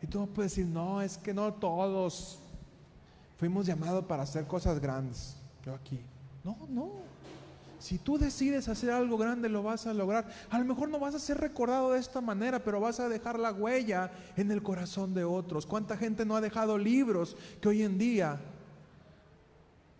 [0.00, 2.38] Y tú puedes decir, no, es que no todos
[3.38, 5.36] fuimos llamados para hacer cosas grandes.
[5.64, 5.98] Yo aquí.
[6.44, 6.90] No, no.
[7.78, 10.26] Si tú decides hacer algo grande, lo vas a lograr.
[10.48, 13.38] A lo mejor no vas a ser recordado de esta manera, pero vas a dejar
[13.38, 15.66] la huella en el corazón de otros.
[15.66, 18.40] ¿Cuánta gente no ha dejado libros que hoy en día,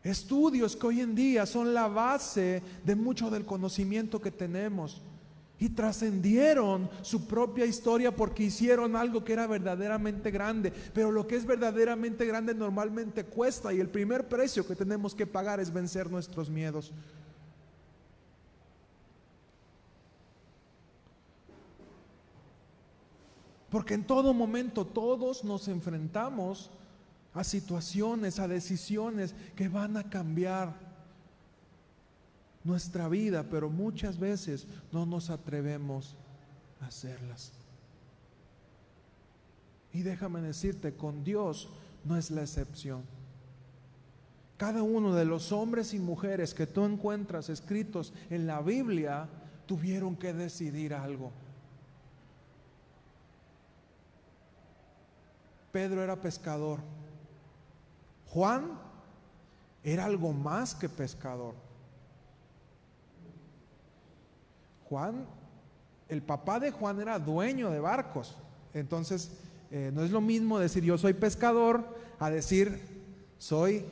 [0.05, 5.03] estudios que hoy en día son la base de mucho del conocimiento que tenemos?
[5.59, 10.73] Y trascendieron su propia historia porque hicieron algo que era verdaderamente grande.
[10.93, 15.27] Pero lo que es verdaderamente grande normalmente cuesta y el primer precio que tenemos que
[15.27, 16.93] pagar es vencer nuestros miedos.
[23.75, 26.71] Porque en todo momento todos nos enfrentamos
[27.35, 30.73] a situaciones, a decisiones que van a cambiar
[32.63, 36.17] nuestra vida, pero muchas veces no nos atrevemos
[36.81, 37.53] a hacerlas.
[39.93, 41.69] Y déjame decirte, con Dios
[42.05, 43.03] no es la excepción.
[44.57, 49.29] Cada uno de los hombres y mujeres que tú encuentras escritos en la Biblia
[49.67, 51.33] tuvieron que decidir algo.
[55.73, 56.79] Pedro era pescador.
[58.35, 58.73] Juan
[59.85, 61.55] era algo más que pescador.
[64.89, 65.25] Juan,
[66.09, 68.37] el papá de Juan era dueño de barcos.
[68.73, 69.31] Entonces,
[69.71, 71.85] eh, no es lo mismo decir yo soy pescador
[72.19, 72.81] a decir
[73.39, 73.85] soy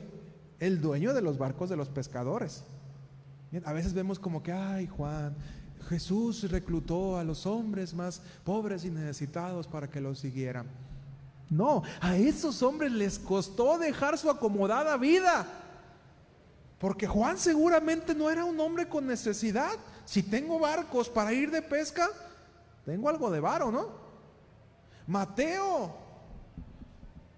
[0.59, 2.65] el dueño de los barcos de los pescadores.
[3.63, 5.35] a veces vemos como que, ay Juan,
[5.87, 10.67] Jesús reclutó a los hombres más pobres y necesitados para que lo siguieran.
[11.49, 15.45] No, a esos hombres les costó dejar su acomodada vida.
[16.79, 19.71] Porque Juan seguramente no era un hombre con necesidad.
[20.05, 22.09] Si tengo barcos para ir de pesca,
[22.85, 23.87] tengo algo de varo, ¿no?
[25.07, 25.95] Mateo,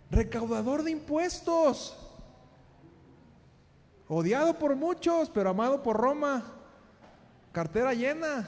[0.10, 1.98] recaudador de impuestos,
[4.08, 6.44] odiado por muchos, pero amado por Roma,
[7.52, 8.48] cartera llena.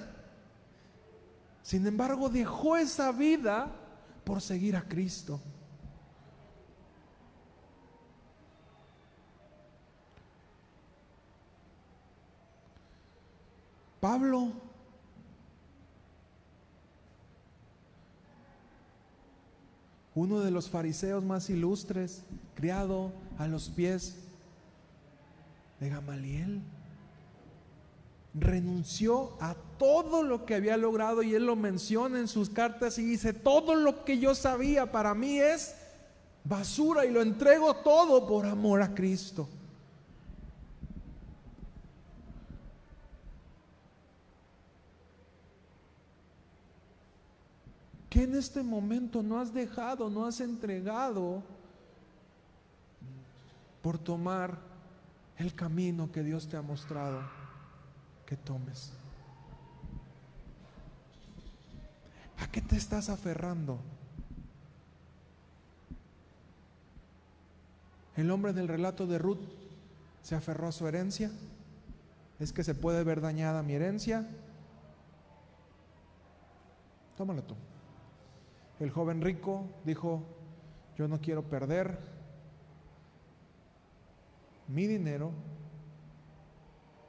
[1.62, 3.70] Sin embargo, dejó esa vida
[4.28, 5.40] por seguir a Cristo.
[14.02, 14.52] Pablo.
[20.13, 24.18] Uno de los fariseos más ilustres, criado a los pies
[25.80, 26.62] de Gamaliel,
[28.39, 33.06] renunció a todo lo que había logrado y él lo menciona en sus cartas y
[33.06, 35.76] dice, todo lo que yo sabía para mí es
[36.43, 39.47] basura y lo entrego todo por amor a Cristo.
[48.10, 51.43] ¿Qué en este momento no has dejado, no has entregado
[53.82, 54.57] por tomar
[55.38, 57.37] el camino que Dios te ha mostrado
[58.28, 58.91] que tomes?
[62.39, 63.80] ¿A qué te estás aferrando?
[68.15, 69.39] El hombre del relato de Ruth
[70.21, 71.32] se aferró a su herencia.
[72.39, 74.28] Es que se puede ver dañada mi herencia.
[77.15, 77.55] Tómalo tú.
[78.80, 80.21] El joven rico dijo,
[80.97, 81.97] yo no quiero perder
[84.67, 85.32] mi dinero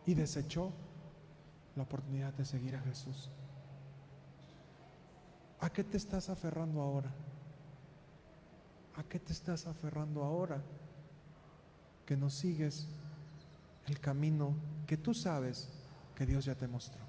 [0.07, 0.73] y desechó
[1.79, 3.31] la oportunidad de seguir a Jesús.
[5.61, 7.11] ¿A qué te estás aferrando ahora?
[8.97, 10.61] ¿A qué te estás aferrando ahora
[12.05, 12.89] que no sigues
[13.87, 14.55] el camino
[14.87, 15.69] que tú sabes
[16.15, 17.09] que Dios ya te mostró.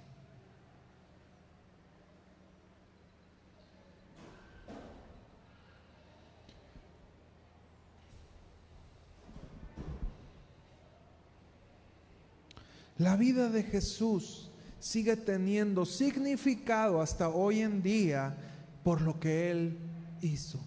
[13.00, 14.49] La vida de Jesús
[14.80, 18.36] sigue teniendo significado hasta hoy en día
[18.84, 19.78] por lo que Él
[20.22, 20.60] hizo.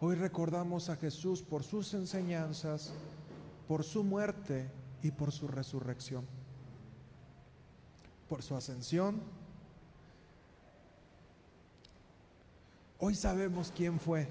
[0.00, 2.92] Hoy recordamos a Jesús por sus enseñanzas,
[3.66, 4.70] por su muerte
[5.02, 6.26] y por su resurrección,
[8.28, 9.22] por su ascensión.
[12.98, 14.28] Hoy sabemos quién fue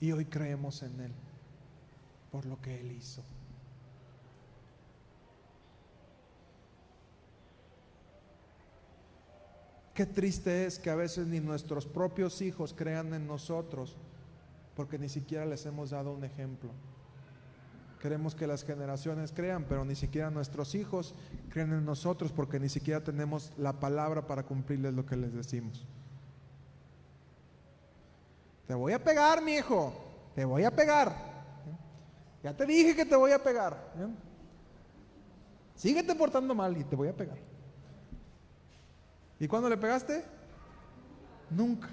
[0.00, 1.12] y hoy creemos en Él
[2.30, 3.22] por lo que Él hizo.
[10.00, 13.98] Qué triste es que a veces ni nuestros propios hijos crean en nosotros
[14.74, 16.70] porque ni siquiera les hemos dado un ejemplo.
[18.00, 21.14] Queremos que las generaciones crean, pero ni siquiera nuestros hijos
[21.50, 25.86] creen en nosotros porque ni siquiera tenemos la palabra para cumplirles lo que les decimos.
[28.66, 29.92] Te voy a pegar, mi hijo.
[30.34, 31.14] Te voy a pegar.
[32.42, 33.92] Ya te dije que te voy a pegar.
[35.74, 37.49] Síguete portando mal y te voy a pegar.
[39.40, 40.24] ¿Y cuándo le pegaste?
[41.50, 41.88] Nunca.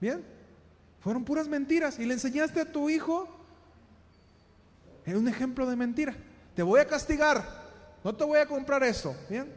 [0.00, 0.24] ¿Bien?
[1.00, 1.98] Fueron puras mentiras.
[1.98, 3.38] Y le enseñaste a tu hijo
[5.08, 6.14] es un ejemplo de mentira.
[6.54, 7.42] Te voy a castigar.
[8.04, 9.16] No te voy a comprar eso.
[9.30, 9.50] ¿Bien?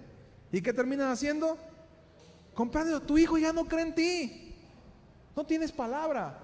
[0.49, 1.57] ¿Y qué terminan haciendo?
[2.53, 3.01] Comprando.
[3.01, 4.55] Tu hijo ya no cree en ti.
[5.35, 6.40] No tienes palabra.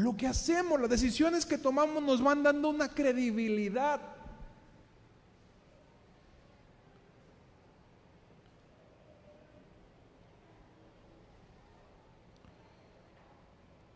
[0.00, 4.00] Lo que hacemos, las decisiones que tomamos nos van dando una credibilidad.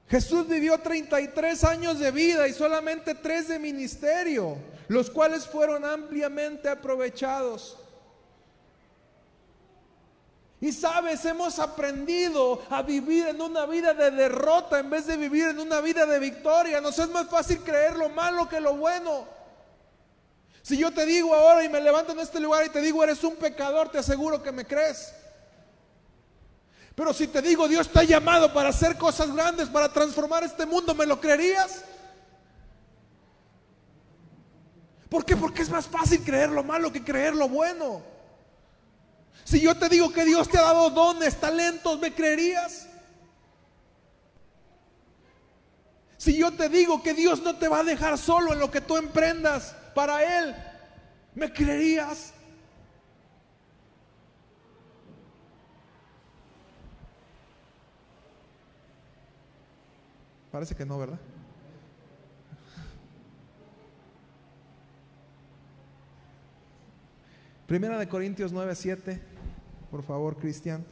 [0.08, 6.68] Jesús vivió 33 años de vida y solamente 3 de ministerio, los cuales fueron ampliamente
[6.68, 7.78] aprovechados.
[10.64, 15.48] Y sabes, hemos aprendido a vivir en una vida de derrota en vez de vivir
[15.48, 16.80] en una vida de victoria.
[16.80, 19.28] Nos es más fácil creer lo malo que lo bueno.
[20.62, 23.22] Si yo te digo ahora y me levanto en este lugar y te digo eres
[23.24, 25.12] un pecador, te aseguro que me crees.
[26.94, 30.64] Pero si te digo Dios te ha llamado para hacer cosas grandes, para transformar este
[30.64, 31.84] mundo, ¿me lo creerías?
[35.10, 35.36] ¿Por qué?
[35.36, 38.13] Porque es más fácil creer lo malo que creer lo bueno.
[39.44, 42.88] Si yo te digo que Dios te ha dado dones, talentos, ¿me creerías?
[46.16, 48.80] Si yo te digo que Dios no te va a dejar solo en lo que
[48.80, 50.56] tú emprendas para Él,
[51.34, 52.32] ¿me creerías?
[60.50, 61.18] Parece que no, ¿verdad?
[67.66, 69.33] Primera de Corintios 9, 7.
[69.94, 70.84] Por favor, Cristian.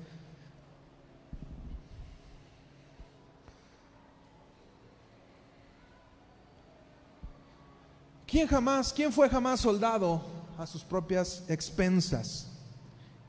[8.24, 10.22] ¿Quién jamás, quién fue jamás soldado
[10.56, 12.48] a sus propias expensas?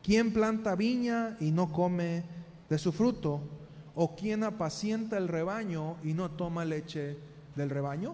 [0.03, 2.23] ¿Quién planta viña y no come
[2.69, 3.41] de su fruto?
[3.95, 7.17] ¿O quién apacienta el rebaño y no toma leche
[7.55, 8.13] del rebaño?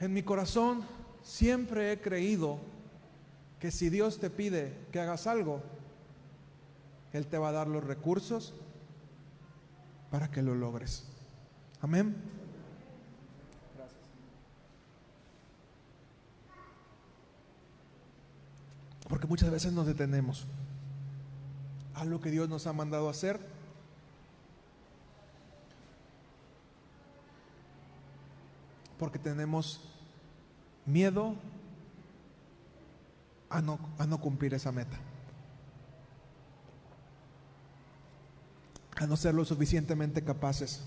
[0.00, 0.82] En mi corazón
[1.22, 2.79] siempre he creído
[3.60, 5.62] que si Dios te pide que hagas algo,
[7.12, 8.54] Él te va a dar los recursos
[10.10, 11.04] para que lo logres.
[11.82, 12.16] Amén.
[13.76, 14.00] Gracias.
[19.08, 20.46] Porque muchas veces nos detenemos
[21.94, 23.38] a lo que Dios nos ha mandado hacer.
[28.98, 29.82] Porque tenemos
[30.86, 31.34] miedo
[33.50, 34.96] a no, a no cumplir esa meta.
[38.96, 40.80] A no ser lo suficientemente capaces.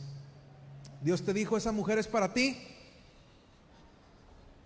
[1.02, 2.58] Dios te dijo, esa mujer es para ti.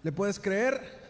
[0.04, 1.08] ¿Le puedes creer?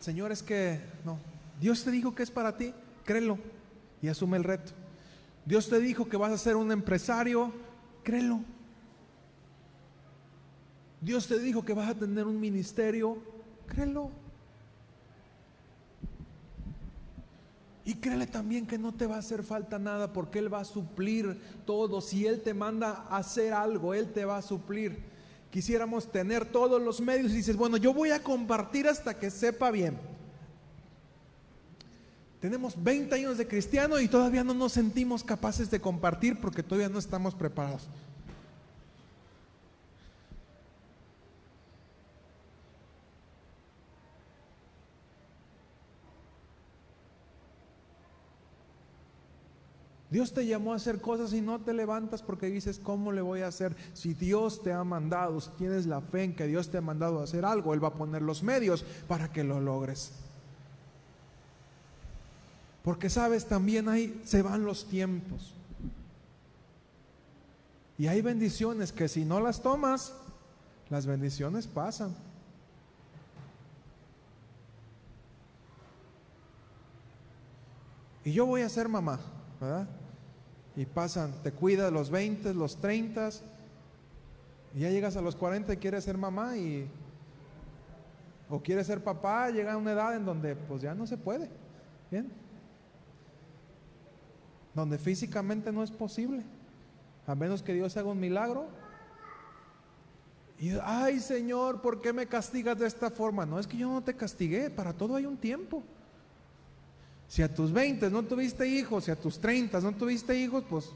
[0.00, 1.18] Señor, es que no.
[1.60, 2.72] Dios te dijo que es para ti,
[3.04, 3.38] créelo
[4.00, 4.72] y asume el reto.
[5.44, 7.52] Dios te dijo que vas a ser un empresario,
[8.02, 8.40] créelo
[11.00, 13.18] Dios te dijo que vas a tener un ministerio,
[13.66, 14.10] créelo.
[17.84, 20.64] Y créele también que no te va a hacer falta nada porque Él va a
[20.64, 22.00] suplir todo.
[22.00, 24.98] Si Él te manda a hacer algo, Él te va a suplir.
[25.50, 29.70] quisiéramos tener todos los medios y dices, bueno, yo voy a compartir hasta que sepa
[29.70, 29.96] bien.
[32.40, 36.88] Tenemos 20 años de cristiano y todavía no nos sentimos capaces de compartir porque todavía
[36.90, 37.88] no estamos preparados.
[50.10, 53.42] Dios te llamó a hacer cosas y no te levantas porque dices, ¿cómo le voy
[53.42, 53.76] a hacer?
[53.92, 57.20] Si Dios te ha mandado, si tienes la fe en que Dios te ha mandado
[57.20, 60.12] a hacer algo, Él va a poner los medios para que lo logres.
[62.82, 65.52] Porque sabes, también ahí se van los tiempos.
[67.98, 70.14] Y hay bendiciones que si no las tomas,
[70.88, 72.16] las bendiciones pasan.
[78.24, 79.20] Y yo voy a ser mamá,
[80.76, 83.30] y pasan, te cuida los 20, los 30,
[84.74, 86.88] y ya llegas a los 40 y quieres ser mamá y
[88.50, 91.50] o quieres ser papá, llega a una edad en donde pues ya no se puede.
[92.10, 92.30] Bien.
[94.74, 96.42] Donde físicamente no es posible.
[97.26, 98.68] A menos que Dios haga un milagro.
[100.58, 103.44] Y ay, Señor, ¿por qué me castigas de esta forma?
[103.44, 105.82] No es que yo no te castigué, para todo hay un tiempo.
[107.28, 110.90] Si a tus 20 no tuviste hijos, si a tus 30 no tuviste hijos, pues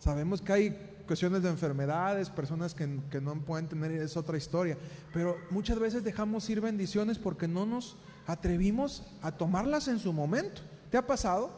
[0.00, 2.86] sabemos que hay cuestiones de enfermedades, personas que,
[3.20, 4.76] no pueden tener, es otra historia.
[5.12, 10.62] Pero muchas veces dejamos ir bendiciones porque no nos atrevimos a tomarlas en su momento.
[10.90, 11.50] ¿Te ha pasado?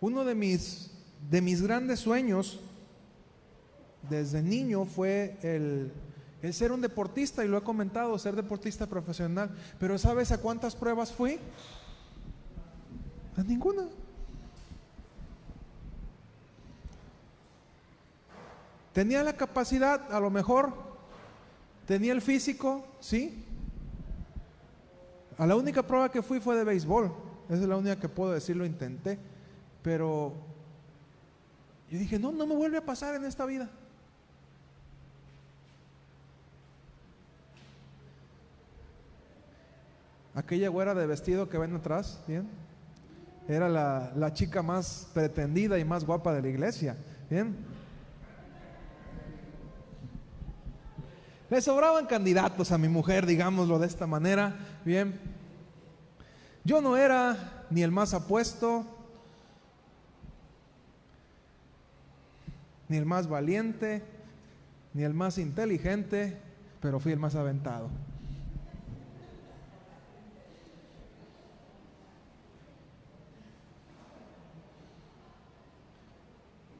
[0.00, 0.90] Uno de mis,
[1.30, 2.58] de mis grandes sueños
[4.08, 5.92] desde niño fue el
[6.42, 9.50] el ser un deportista, y lo he comentado, ser deportista profesional.
[9.78, 11.38] Pero ¿sabes a cuántas pruebas fui?
[13.36, 13.84] A ninguna.
[18.92, 20.72] Tenía la capacidad, a lo mejor,
[21.86, 23.44] tenía el físico, sí.
[25.38, 27.12] A la única prueba que fui fue de béisbol.
[27.48, 29.18] Esa es la única que puedo decir, lo intenté.
[29.82, 30.34] Pero
[31.90, 33.70] yo dije, no, no me vuelve a pasar en esta vida.
[40.34, 42.48] Aquella güera de vestido que ven atrás, ¿bien?
[43.48, 46.96] Era la, chica más pretendida y más guapa de la iglesia,
[47.28, 47.56] ¿bien?
[51.48, 55.18] Le sobraban candidatos a mi mujer, digámoslo de esta manera, ¿bien?
[56.62, 58.86] Yo no era ni el más apuesto,
[62.88, 64.04] ni el más valiente,
[64.94, 66.36] ni el más inteligente,
[66.80, 67.88] pero fui el más aventado.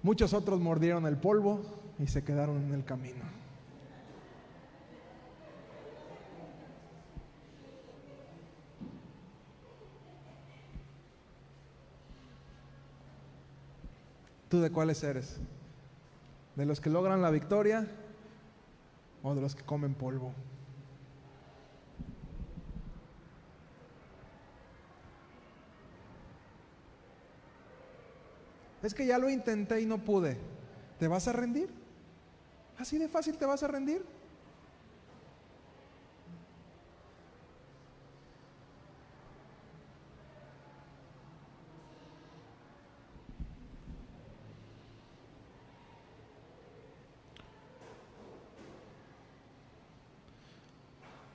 [0.03, 1.61] Muchos otros mordieron el polvo
[1.99, 3.25] y se quedaron en el camino.
[14.49, 15.39] ¿Tú de cuáles eres?
[16.57, 17.87] ¿De los que logran la victoria
[19.23, 20.35] o de los que comen polvo?
[28.83, 30.39] Es que ya lo intenté y no pude.
[30.99, 31.69] ¿Te vas a rendir?
[32.79, 34.05] ¿Así de fácil te vas a rendir?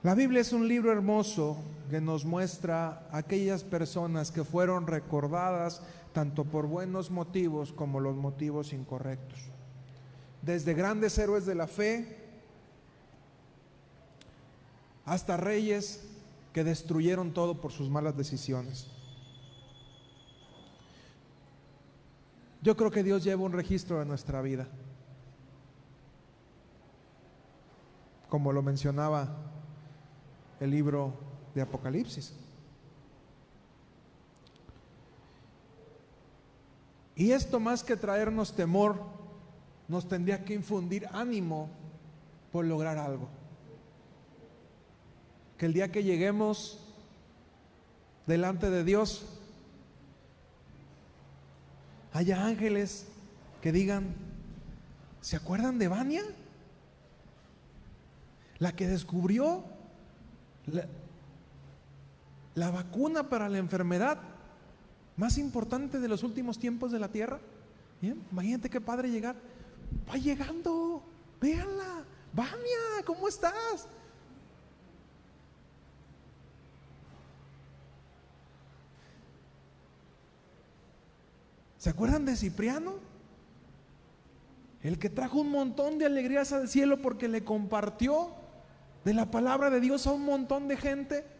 [0.06, 1.58] La Biblia es un libro hermoso
[1.90, 5.82] que nos muestra aquellas personas que fueron recordadas
[6.16, 9.38] tanto por buenos motivos como los motivos incorrectos.
[10.42, 12.18] Desde grandes héroes de la fe
[15.04, 16.08] hasta reyes
[16.54, 18.88] que destruyeron todo por sus malas decisiones.
[22.62, 24.70] Yo creo que Dios lleva un registro de nuestra vida.
[28.30, 29.36] Como lo mencionaba
[30.62, 31.14] el libro
[31.54, 32.45] de Apocalipsis.
[37.16, 39.02] Y esto más que traernos temor,
[39.88, 41.70] nos tendría que infundir ánimo
[42.52, 43.30] por lograr algo.
[45.58, 46.80] Que el día que lleguemos
[48.28, 49.26] delante de Dios,
[52.12, 53.08] haya ángeles
[53.62, 54.16] que digan,
[55.22, 56.24] ¿se acuerdan de Vania?
[58.58, 59.64] La que descubrió
[60.66, 60.86] la,
[62.56, 64.35] la vacuna para la enfermedad
[65.18, 67.40] más importante de los últimos tiempos de la tierra?
[68.02, 69.36] Imagínate qué padre llegar.
[70.10, 71.02] Va llegando,
[71.42, 72.04] véanla.
[72.34, 73.88] Vania, ¿cómo estás?
[81.78, 82.96] ¿Se acuerdan de Cipriano?
[84.82, 88.32] El que trajo un montón de alegrías al cielo porque le compartió
[89.04, 91.35] de la palabra de Dios a un montón de gente.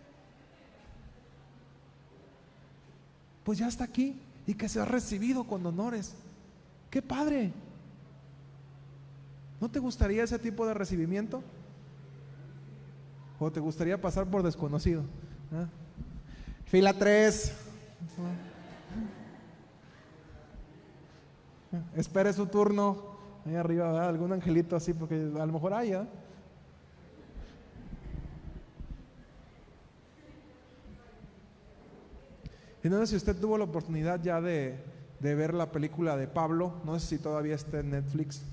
[3.46, 6.16] Pues ya está aquí y que se ha recibido con honores.
[6.90, 7.54] ¡Qué padre!
[9.62, 11.44] ¿No te gustaría ese tipo de recibimiento?
[13.40, 15.04] ¿O te gustaría pasar por desconocido?
[15.54, 15.68] ¿Ah?
[16.66, 17.54] Fila 3.
[21.96, 23.16] Espere su turno.
[23.46, 26.08] Ahí arriba, algún angelito así, porque a lo mejor haya.
[32.86, 34.78] Y no sé si usted tuvo la oportunidad ya de,
[35.20, 38.44] de ver la película de Pablo, no sé si todavía está en Netflix,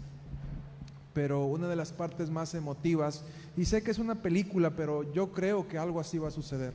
[1.12, 3.26] pero una de las partes más emotivas,
[3.58, 6.72] y sé que es una película, pero yo creo que algo así va a suceder.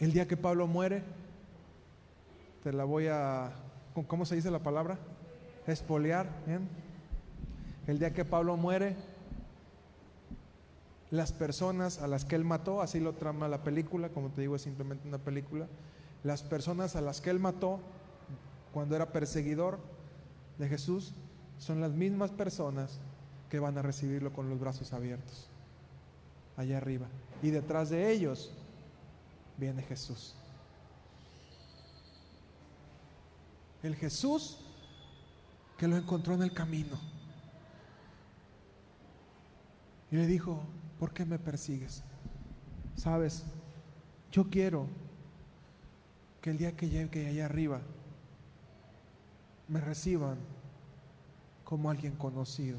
[0.00, 1.04] El día que Pablo muere,
[2.64, 3.52] te la voy a,
[4.08, 4.98] ¿cómo se dice la palabra?
[5.68, 6.26] Espolear.
[7.86, 8.96] El día que Pablo muere,
[11.10, 14.56] las personas a las que él mató, así lo trama la película, como te digo,
[14.56, 15.66] es simplemente una película,
[16.22, 17.80] las personas a las que él mató
[18.72, 19.78] cuando era perseguidor
[20.58, 21.14] de Jesús,
[21.58, 22.98] son las mismas personas
[23.50, 25.48] que van a recibirlo con los brazos abiertos,
[26.56, 27.06] allá arriba.
[27.42, 28.52] Y detrás de ellos
[29.56, 30.34] viene Jesús.
[33.82, 34.58] El Jesús
[35.78, 36.98] que lo encontró en el camino.
[40.10, 40.60] Y le dijo,
[40.98, 42.02] ¿por qué me persigues?
[42.96, 43.44] Sabes,
[44.32, 44.86] yo quiero
[46.40, 47.80] que el día que llegue allá arriba
[49.68, 50.38] me reciban
[51.64, 52.78] como alguien conocido.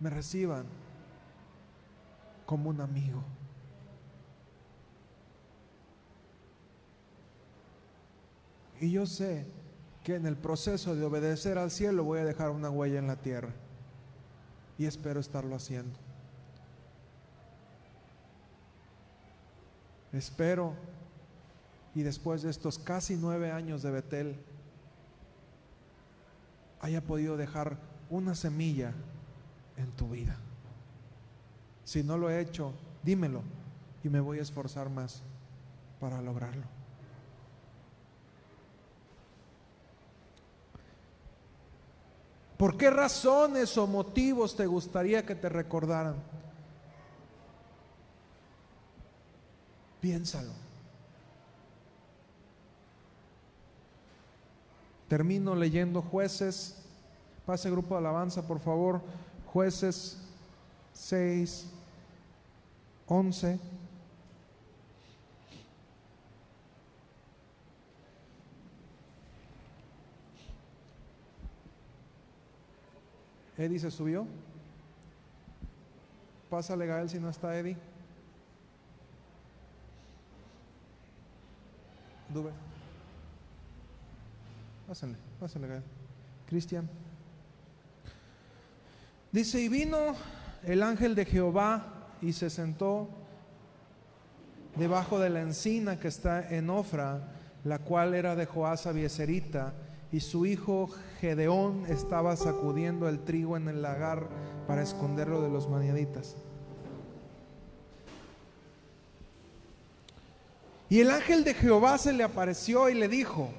[0.00, 0.66] Me reciban
[2.46, 3.22] como un amigo.
[8.80, 9.44] Y yo sé
[10.04, 13.16] que en el proceso de obedecer al cielo voy a dejar una huella en la
[13.16, 13.50] tierra.
[14.78, 15.98] Y espero estarlo haciendo.
[20.12, 20.72] Espero,
[21.94, 24.36] y después de estos casi nueve años de Betel,
[26.80, 27.76] haya podido dejar
[28.08, 28.92] una semilla
[29.76, 30.36] en tu vida.
[31.84, 32.72] Si no lo he hecho,
[33.02, 33.42] dímelo
[34.04, 35.22] y me voy a esforzar más
[36.00, 36.77] para lograrlo.
[42.58, 46.16] ¿Por qué razones o motivos te gustaría que te recordaran?
[50.00, 50.50] Piénsalo.
[55.08, 56.76] Termino leyendo jueces.
[57.46, 59.00] Pase grupo de alabanza, por favor.
[59.46, 60.18] Jueces
[60.94, 61.66] 6,
[63.06, 63.60] 11.
[73.58, 74.26] Eddie se subió.
[76.48, 77.76] Pásale Gael si no está Eddie.
[82.32, 82.52] Dube.
[84.86, 85.82] Pásenle, pásenle Gael.
[86.46, 86.88] Cristian.
[89.32, 90.14] Dice, y vino
[90.64, 91.84] el ángel de Jehová
[92.22, 93.08] y se sentó
[94.76, 97.32] debajo de la encina que está en Ofra,
[97.64, 99.74] la cual era de Joás Abieserita,
[100.10, 100.88] y su hijo
[101.20, 104.28] Gedeón estaba sacudiendo el trigo en el lagar
[104.66, 106.36] para esconderlo de los maniaditas.
[110.88, 113.50] Y el ángel de Jehová se le apareció y le dijo,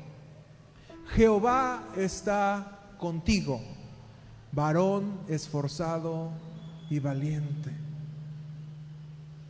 [1.09, 3.61] Jehová está contigo,
[4.51, 6.31] varón esforzado
[6.89, 7.71] y valiente.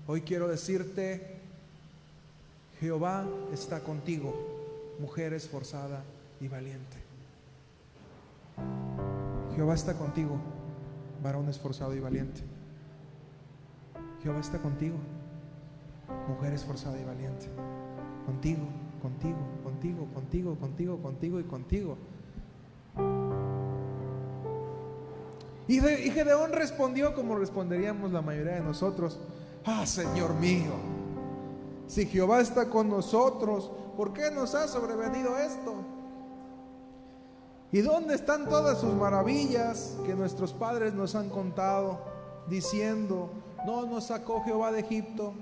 [0.07, 1.37] Hoy quiero decirte,
[2.81, 4.35] Jehová está contigo,
[4.99, 6.03] mujer esforzada
[6.41, 6.97] y valiente.
[9.55, 10.37] Jehová está contigo,
[11.21, 12.41] varón esforzado y valiente.
[14.23, 14.97] Jehová está contigo,
[16.27, 17.47] mujer esforzada y valiente.
[18.25, 18.63] Contigo,
[19.01, 21.97] contigo, contigo, contigo, contigo, contigo y contigo.
[25.67, 29.19] Y, Gedeón respondió como responderíamos la mayoría de nosotros.
[29.65, 30.71] Ah, Señor mío,
[31.85, 35.75] si Jehová está con nosotros, ¿por qué nos ha sobrevenido esto?
[37.71, 41.99] ¿Y dónde están todas sus maravillas que nuestros padres nos han contado,
[42.47, 43.29] diciendo,
[43.63, 45.33] no nos sacó Jehová de Egipto?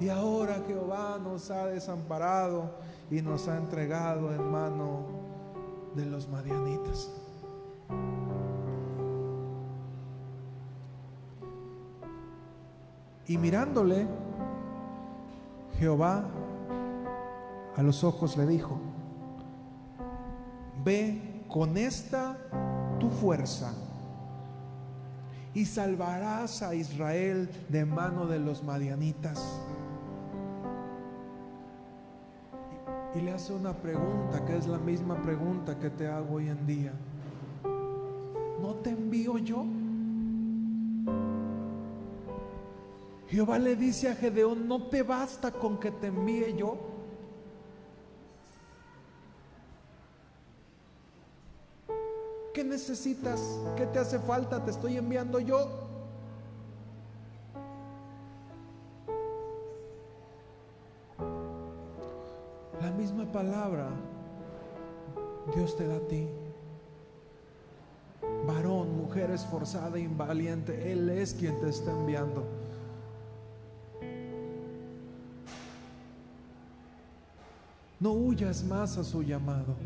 [0.00, 2.70] Y ahora Jehová nos ha desamparado
[3.08, 5.06] y nos ha entregado en mano
[5.94, 7.10] de los madianitas.
[13.28, 14.08] Y mirándole,
[15.78, 16.24] Jehová
[17.76, 18.80] a los ojos le dijo,
[20.84, 22.36] ve con esta
[23.00, 23.72] tu fuerza
[25.54, 29.60] y salvarás a Israel de mano de los madianitas.
[33.14, 36.66] Y le hace una pregunta que es la misma pregunta que te hago hoy en
[36.66, 36.92] día.
[38.60, 39.64] ¿No te envío yo?
[43.28, 46.87] Jehová le dice a Gedeón, ¿no te basta con que te envíe yo?
[52.58, 53.40] ¿Qué necesitas?
[53.76, 54.64] ¿Qué te hace falta?
[54.64, 55.68] Te estoy enviando yo.
[62.82, 63.90] La misma palabra
[65.54, 66.26] Dios te da a ti.
[68.44, 72.42] Varón, mujer esforzada, invaliente, Él es quien te está enviando.
[78.00, 79.76] No huyas más a su llamado.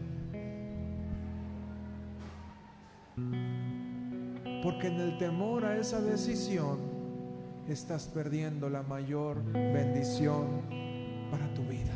[4.62, 6.78] Porque en el temor a esa decisión
[7.68, 10.46] estás perdiendo la mayor bendición
[11.30, 11.92] para tu vida.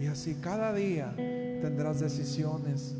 [0.00, 2.96] Y así cada día tendrás decisiones,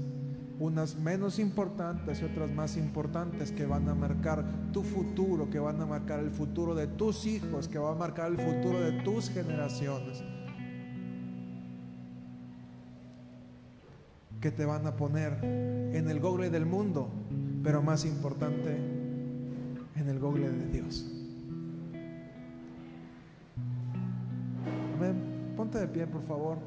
[0.59, 5.81] unas menos importantes y otras más importantes que van a marcar tu futuro, que van
[5.81, 9.31] a marcar el futuro de tus hijos, que van a marcar el futuro de tus
[9.31, 10.23] generaciones.
[14.43, 17.09] Que te van a poner en el google del mundo,
[17.63, 18.77] pero más importante,
[19.95, 21.09] en el google de Dios.
[24.97, 25.55] Amén.
[25.57, 26.59] Ponte de pie, por favor.